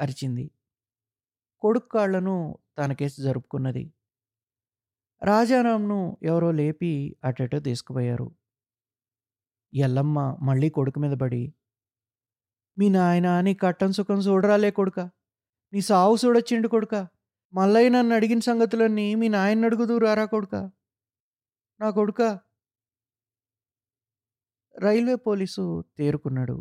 [0.00, 0.50] అరిచింది.
[1.60, 3.92] కొడుకు కాళ్ళను తనకేసి జరుపుకున్నది.
[5.22, 8.30] రాజారాంను ఎవరో లేపి అటటో తీసుకుపోయారు.
[9.74, 11.54] ఎల్లమ్మ మళ్ళీ కొడుకు మీద పడి
[12.78, 15.00] మీ నాయన నీ కట్టం సుఖం చూడరాలే కొడుక.
[15.72, 17.08] నీ సావు చూడొచ్చిండు కొడుక.
[17.54, 20.83] మల్లయ్య నన్ను అడిగిన సంగతులన్నీ మీ నాయన అడుగుదూరారా కొడుకా కొడుక.
[21.80, 22.20] నా కొడుక
[24.74, 25.64] రైల్వే పోలీసు
[25.98, 26.56] తేరుకున్నాడు.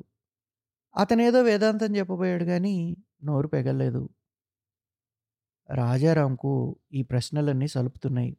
[0.96, 2.76] అతనేదో వేదాంతం చెప్పబోయాడు కానీ
[3.24, 4.04] నోరు పెగలేదు
[5.70, 6.52] రాజారాంకు
[6.94, 8.34] ఈ ప్రశ్నలన్నీ సలుపుతున్నాయి.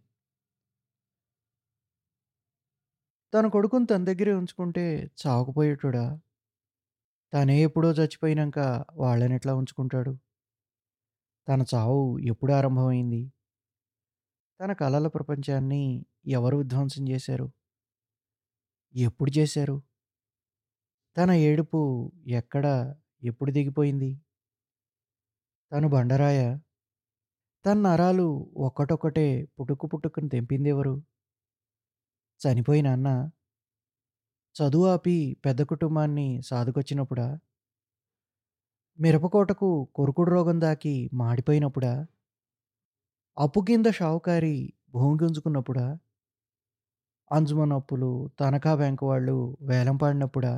[3.33, 4.85] తన కొడుకుని తన దగ్గరే ఉంచుకుంటే
[5.23, 6.05] చావకపోయేటోడా?
[7.33, 8.59] తనే ఎప్పుడో చచ్చిపోయినాక
[8.95, 10.13] వాళ్ళని ఎట్లా ఉంచుకుంటాడు?
[11.49, 13.23] తన చావు ఎప్పుడు ఆరంభమైంది?
[14.61, 15.83] తన కలల ప్రపంచాన్ని
[16.27, 17.47] ఎవరు విధ్వంసం చేశారు?
[18.95, 19.83] ఎప్పుడు చేశారు?
[21.17, 24.23] తన ఏడుపు ఎక్కడ ఎప్పుడు దిగిపోయింది
[25.73, 26.41] తను బండరాయ?
[27.65, 31.03] తన నరాలు ఒక్కటొక్కటే పుట్టుకు పుట్టుకుని తెంపిందెవరు
[32.41, 33.31] చనిపోయిన అన్న
[34.57, 37.39] చదువు ఆపి పెద్ద కుటుంబాన్ని సాదుకొచ్చినప్పుడా?
[38.99, 42.07] మిరపకోటకు కొరుకుడు రోగం దాకి మాడిపోయినప్పుడా?
[43.39, 45.99] అప్పు కింద షావుకారి భూమి గుంజుకున్నప్పుడా?
[47.31, 48.11] అంజుమన్ అప్పులు
[48.41, 50.53] తనఖా బ్యాంకు వాళ్ళు వేలం పాడినప్పుడా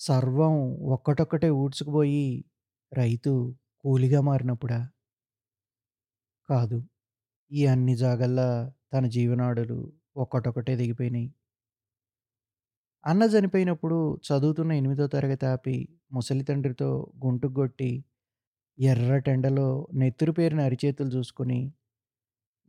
[0.00, 0.54] సర్వం
[0.94, 2.26] ఒక్కటొక్కటే ఊడ్చుకుపోయి
[2.92, 3.32] రైతు
[3.84, 4.78] కూలిగా మారినప్పుడా
[6.48, 6.78] కాదు.
[7.50, 8.48] ఈ అన్ని జాగల్లా
[8.92, 9.78] తన జీవనాడులు
[10.16, 11.28] ఒక్కటొక్కటే దిగిపోయినాయి
[13.04, 13.96] అన్న చనిపోయినప్పుడు
[14.28, 15.76] చదువుతున్న ఎనిమిదో తరగతి ఆపి
[16.12, 16.88] ముసలి తండ్రితో
[17.24, 17.90] గుంటుగొట్టి
[18.78, 21.60] ఎర్రటెండలో నెత్తురు పేరిన అరిచేతులు చూసుకుని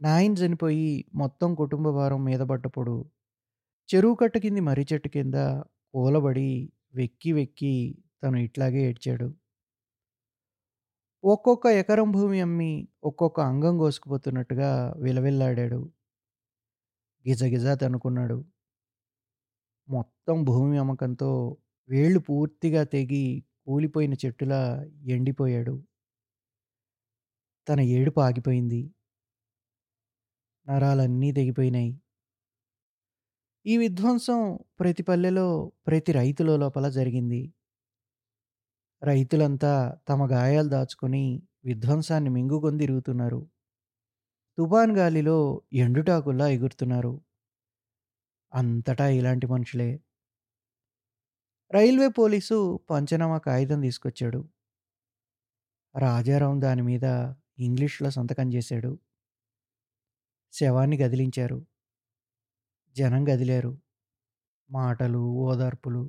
[0.01, 2.95] నాయన చనిపోయి మొత్తం కుటుంబ భారం మీద పడ్డప్పుడు
[3.89, 5.37] చెరువు కట్ట కింది మర్రి చెట్టు కింద
[5.93, 6.49] కూలబడి
[6.95, 7.73] వెక్కి వెక్కి
[8.23, 9.27] తను ఇట్లాగే ఏడ్చాడు.
[11.23, 12.71] ఒక్కొక్క ఎకరం భూమి అమ్మి
[13.03, 15.81] ఒక్కొక్క అంగం కోసుకుపోతున్నట్టుగా విలవిల్లాడాడు.
[17.25, 18.37] గిజగిజా తనుకున్నాడు.
[19.87, 21.29] మొత్తం భూమి అమ్మకంతో
[21.89, 23.23] వేళ్ళు పూర్తిగా తెగి
[23.65, 24.61] కూలిపోయిన చెట్టులా
[25.07, 25.75] ఎండిపోయాడు.
[27.67, 28.81] తన ఏడుపు ఆగిపోయింది.
[30.67, 32.01] నరాలన్నీ తెగిపోయినాయి.
[33.65, 37.53] ఈ విధ్వంసం ప్రతి పల్లెలో ప్రతి రైతుల లోపల జరిగింది.
[39.03, 43.47] రైతులంతా తమ గాయాలు దాచుకొని విధ్వంసాన్ని మింగుకొని తిరుగుతున్నారు.
[44.57, 47.21] తుఫాన్ గాలిలో ఎండుటాకుల్లా ఎగురుతున్నారు.
[48.53, 49.99] అంతటా ఇలాంటి మనుషులే.
[51.71, 54.47] రైల్వే పోలీసు పంచనామా కాగితం తీసుకొచ్చాడు.
[55.95, 57.05] రాజారాం దాని మీద
[57.59, 58.91] ఇంగ్లీష్లో సంతకం చేశాడు.
[60.53, 61.57] శవాన్ని గదిలించారు.
[62.95, 63.71] జనం గదిలారు.
[64.69, 66.03] మాటలు ఓదార్పులు.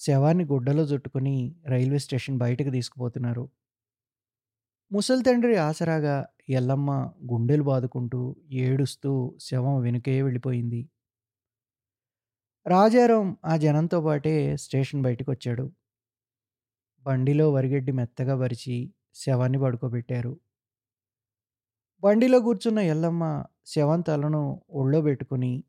[0.00, 1.36] శవాన్ని గుడ్డలో జుట్టుకుని
[1.66, 3.44] రైల్వే స్టేషన్ బయటకు తీసుకుపోతున్నారు.
[4.90, 6.16] ముసలి తండ్రి ఆసరాగా
[6.48, 6.90] ఎల్లమ్మ
[7.32, 8.20] గుండెలు బాదుకుంటూ
[8.60, 10.80] ఏడుస్తూ శవం వెనుకే వెళ్ళిపోయింది.
[12.66, 15.64] రాజారాం ఆ జనంతో పాటే స్టేషన్ బయటకు వచ్చాడు
[17.06, 18.76] బండిలో వరిగడ్డి మెత్తగా పరిచి
[19.14, 20.32] శవాన్ని పడుకోబెట్టారు.
[22.02, 23.24] బండిలో కూర్చున్న ఎల్లమ్మ
[23.66, 25.64] శవం తలను ఒళ్ళో పెట్టుకుని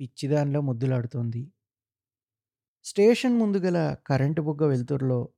[0.00, 1.42] పిచ్చిదానిలో ముద్దులాడుతోంది.
[2.84, 5.28] స్టేషన్ ముందు గల కరెంటు బుగ్గ వెలుతురులో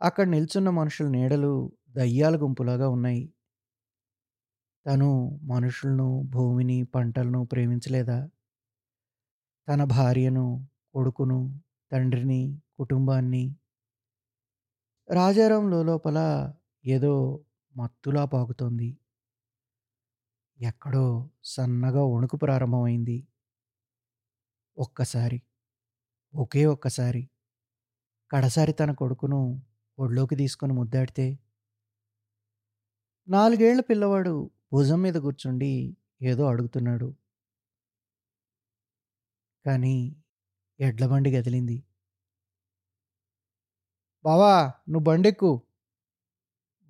[0.00, 1.52] అక్కడ నిల్చున్న మనుషుల నీడలు
[1.90, 3.32] దయ్యాల గుంపులాగా ఉన్నాయి.
[4.86, 5.08] తను
[5.42, 8.18] మనుషులను భూమిని పంటలను ప్రేమించలేదా?
[9.68, 11.38] తన భార్యను కొడుకును
[11.92, 12.42] తండ్రిని
[12.78, 13.44] కుటుంబాన్ని.
[15.08, 16.18] రాజారాం లోపల
[16.84, 17.40] ఏదో
[17.74, 18.88] మత్తులా పాకుతోంది.
[20.58, 21.04] ఎక్కడో
[21.44, 23.16] సన్నగా వణుకు ప్రారంభమైంది.
[24.76, 25.38] ఒక్కసారి
[26.34, 27.22] ఒకే ఒక్కసారి
[28.30, 29.40] కడసారి తన కొడుకును
[29.98, 31.26] ఒళ్ళోకి తీసుకొని ముద్దాడితే
[33.28, 34.32] నాలుగేళ్ళ పిల్లవాడు
[34.72, 35.72] భుజం మీద కూర్చుండి
[36.22, 37.08] ఏదో అడుగుతున్నాడు.
[39.64, 39.94] కానీ
[40.80, 41.78] ఎడ్ల బండి గదిలింది.
[44.24, 44.52] బావా
[44.88, 45.50] నువ్వు బండెక్కు.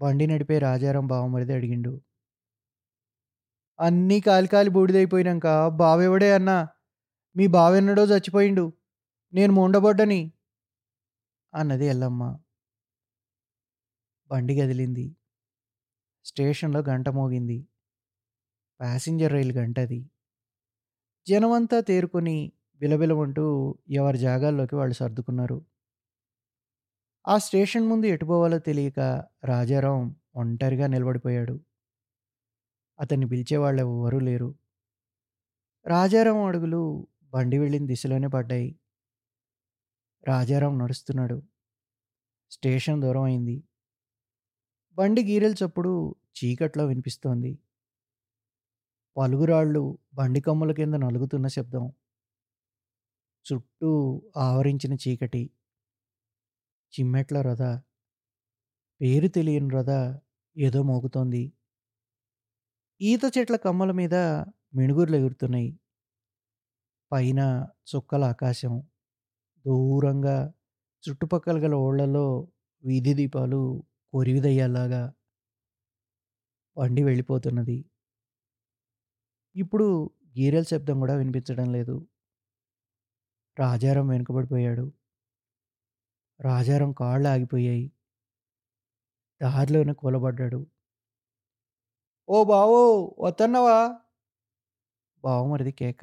[0.01, 1.93] బండి నడిపే రాజారాం బావమరిది అడిగిండు.
[3.79, 5.47] అన్నీ కాలి కాలి బూడిదైపోయినాక
[5.77, 6.59] బావెవడే అన్నా?
[7.37, 8.67] మీ బావెన్నడో చచ్చిపోయిండు.
[9.33, 10.21] నేను మొండబడ్డని.
[11.55, 12.23] అన్నది ఎల్లమ్మ.
[14.31, 15.07] బండి కదిలింది
[16.25, 17.59] స్టేషన్లో గంట మోగింది.
[18.81, 20.01] ప్యాసింజర్ రైలు గంట అది
[21.27, 22.35] జనమంతా తేరుకొని
[22.81, 23.45] బిలబిలమంటూ
[23.91, 25.59] ఎవరి జాగాల్లోకి వాళ్ళు సర్దుకున్నారు.
[27.25, 29.01] ఆ స్టేషన్ ముందు ఎటుపోవాలో తెలియక
[29.45, 30.01] రాజారాం
[30.35, 31.55] ఒంటరిగా నిలబడిపోయాడు.
[33.01, 34.55] అతన్ని పిలిచేవాళ్ళు ఎవ్వరూ లేరు
[35.87, 38.79] రాజారాం అడుగులు బండి వెళ్ళిన దిశలోనే పడ్డాయి.
[40.29, 41.43] రాజారాం నడుస్తున్నాడు.
[42.51, 43.65] స్టేషన్ దూరం అయింది.
[44.93, 47.59] బండి గీరెల చప్పుడు చీకట్లో వినిపిస్తోంది.
[49.17, 51.93] పలుగురాళ్ళు బండి కొమ్ముల కింద నలుగుతున్న శబ్దం.
[53.53, 55.51] చుట్టూ ఆవరించిన చీకటి.
[56.95, 57.81] చిమ్మెట్ల రొద.
[59.01, 60.19] పేరు తెలియని రొద
[60.57, 61.53] ఏదో మోగుతోంది.
[63.01, 64.15] ఈత చెట్ల కమ్మల మీద
[64.75, 65.79] మిణుగుర్లు ఎగురుతున్నాయి.
[67.13, 67.41] పైన
[67.91, 68.75] చుక్కల ఆకాశం.
[69.67, 70.37] దూరంగా
[71.05, 72.49] చుట్టుపక్కల గల ఊళ్ళలో
[72.85, 73.61] వీధి దీపాలు
[74.13, 75.03] కొరివిదయ్యేలాగా
[76.77, 77.77] వండి వెళ్ళిపోతున్నది.
[79.55, 82.07] ఇప్పుడు గీరెల శబ్దం కూడా వినిపించడం లేదు.
[83.59, 84.87] రాజారం వెనుకబడిపోయాడు.
[86.41, 87.87] రాజారం కాళ్ళు ఆగిపోయాయి.
[89.41, 90.67] దారిలోనే కూలబడ్డాడు.
[92.29, 92.81] ఓ బావో
[93.19, 93.77] వత్తన్నవా?
[95.25, 96.03] బావమరిది కేక.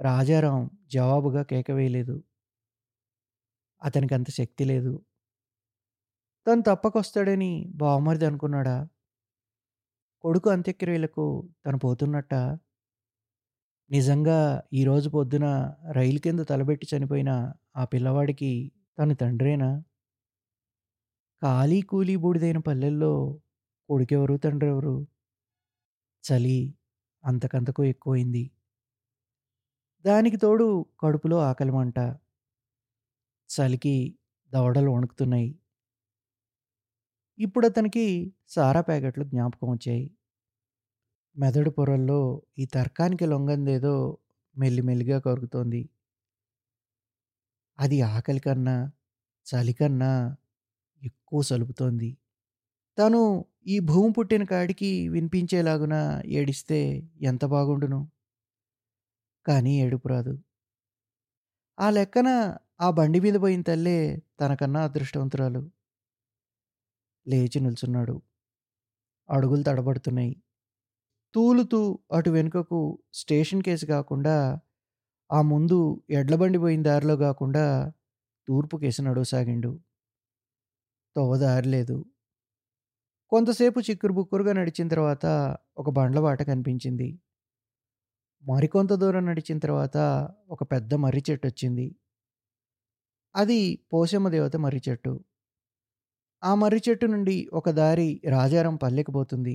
[0.00, 2.16] రాజారాం జవాబుగా కేక వేయలేదు.
[3.82, 4.92] అతనికి అంత శక్తి లేదు.
[6.46, 8.76] తను తప్పకొస్తాడని బావమరిది అనుకున్నాడా?
[10.24, 11.24] కొడుకు అంత్యక్రియలకు
[11.66, 12.42] తను పోతున్నట్టా?
[13.90, 14.36] నిజంగా
[14.72, 15.46] ఈరోజు పొద్దున
[15.92, 17.30] రైలు కింద తలబెట్టి చనిపోయిన
[17.76, 18.50] ఆ పిల్లవాడికి
[18.98, 19.70] తను తండ్రేనా?
[21.42, 23.12] ఖాళీ కూలీ బూడిదైన పల్లెల్లో
[23.88, 24.94] కొడుకెవరు తండ్రెవరు?
[26.24, 26.58] చలి
[27.24, 28.44] అంతకంతకు ఎక్కువైంది.
[30.04, 30.66] దానికి తోడు
[31.00, 31.98] కడుపులో ఆకలిమంట.
[33.50, 33.94] చలికి
[34.52, 35.50] దవడలు వణుకుతున్నాయి.
[37.38, 38.04] ఇప్పుడు అతనికి
[38.48, 40.04] సారా ప్యాకెట్లు జ్ఞాపకం వచ్చాయి.
[41.36, 42.18] మెదడు పొరల్లో
[42.58, 43.94] ఈ తర్కానికి లొంగందేదో
[44.56, 45.82] మెల్లిమెల్లిగా కరుగుతోంది.
[47.78, 48.74] అది ఆకలి కన్నా,
[49.46, 50.10] చలికన్నా
[51.02, 52.10] ఎక్కువ సలుపుతోంది.
[52.98, 53.22] తను
[53.66, 55.94] ఈ భూమి పుట్టిన కాడికి వినిపించేలాగున
[56.34, 56.80] ఏడిస్తే
[57.24, 58.00] ఎంత బాగుండును?
[59.46, 60.34] కానీ ఏడుపు రాదు.
[61.78, 62.28] ఆ లెక్కన
[62.80, 63.98] ఆ బండి మీద పోయిన తల్లే
[64.40, 65.62] తనకన్నా అదృష్టవంతురాలు.
[67.26, 68.14] లేచి నిల్చున్నాడు.
[69.28, 70.32] అడుగులు తడబడుతున్నాయి.
[71.34, 71.80] తూలుతూ
[72.12, 72.80] అటు వెనుకకు
[73.14, 74.36] స్టేషన్ కేసు కాకుండా
[75.30, 75.78] ఆ ముందు
[76.12, 77.66] ఎడ్లబండి పోయిన దారిలో కాకుండా
[78.48, 79.72] తూర్పు కేసు నడవసాగిండు.
[81.16, 81.96] తోవ దారి లేదు.
[83.34, 85.24] కొంతసేపు చిక్కురు బుక్కురుగా నడిచిన తర్వాత
[85.76, 87.08] ఒక బండ్లబాట కనిపించింది.
[88.44, 89.96] మరికొంత దూరం నడిచిన తర్వాత
[90.50, 91.86] ఒక పెద్ద మర్రి చెట్టు వచ్చింది
[93.34, 93.60] అది
[93.92, 95.12] పోశమ్మ దేవత మర్రి చెట్టు.
[96.42, 99.54] ఆ మర్రి చెట్టు నుండి ఒక దారి రాజారం పల్లెకు పోతుంది.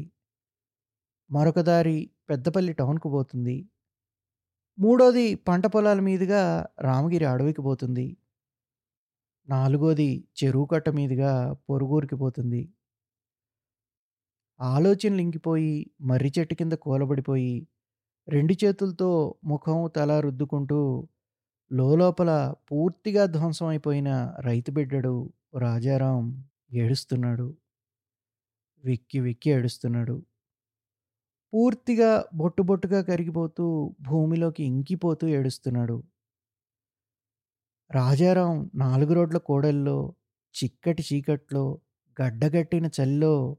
[1.30, 1.98] మరొక దారి
[2.30, 3.58] పెద్దపల్లి టౌన్‌కు పోతుంది.
[4.78, 6.42] మూడోది పంట పొలాల మీదుగా
[6.82, 8.08] రామగిరి అడవికి పోతుంది.
[9.48, 10.08] నాలుగోది
[10.40, 11.32] చెరువు కట్ట మీదుగా
[11.68, 12.62] పొరుగురికి పోతుంది.
[14.62, 17.68] ఆలోచనలు ఇంకిపోయి మర్రి చెట్టు కింద కూలబడిపోయి
[18.28, 21.08] రెండు చేతులతో ముఖం, తల రుద్దుకుంటూ
[21.72, 27.58] లోలోపల పూర్తిగా ధ్వంసం అయిపోయిన రైతు బిడ్డడు రాజారాం ఏడుస్తున్నాడు.
[28.86, 30.24] వెక్కి వెక్కి ఏడుస్తున్నాడు.
[31.54, 36.04] పూర్తిగా బొట్టు బొట్టుగా కరిగిపోతూ భూమిలోకి ఇంకిపోతూ ఏడుస్తున్నాడు.
[37.92, 40.14] రాజారాం నాలుగు రోడ్ల కూడలిలో,
[40.56, 41.80] చిక్కటి చీకట్లో,
[42.22, 43.58] గడ్డగట్టిన చలిలో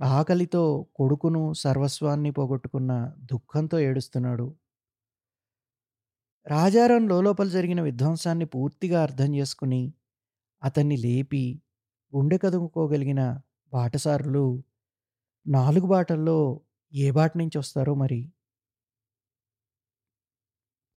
[0.00, 0.62] ఆకలితో
[0.94, 2.92] కొడుకును, సర్వస్వాన్ని పోగొట్టుకున్న
[3.32, 4.46] దుఃఖంతో ఏడుస్తున్నాడు.
[6.46, 9.80] రాజారాం లోలోపల జరిగిన విధ్వంసాన్ని పూర్తిగా అర్థం చేసుకుని,
[10.62, 11.44] అతన్ని లేపి
[12.12, 13.22] గుండె కదుముకోగలిగిన
[13.72, 14.46] బాటసారులు
[15.46, 16.38] నాలుగు బాటల్లో
[16.92, 18.20] ఏ బాట నుంచొస్తారో మరి?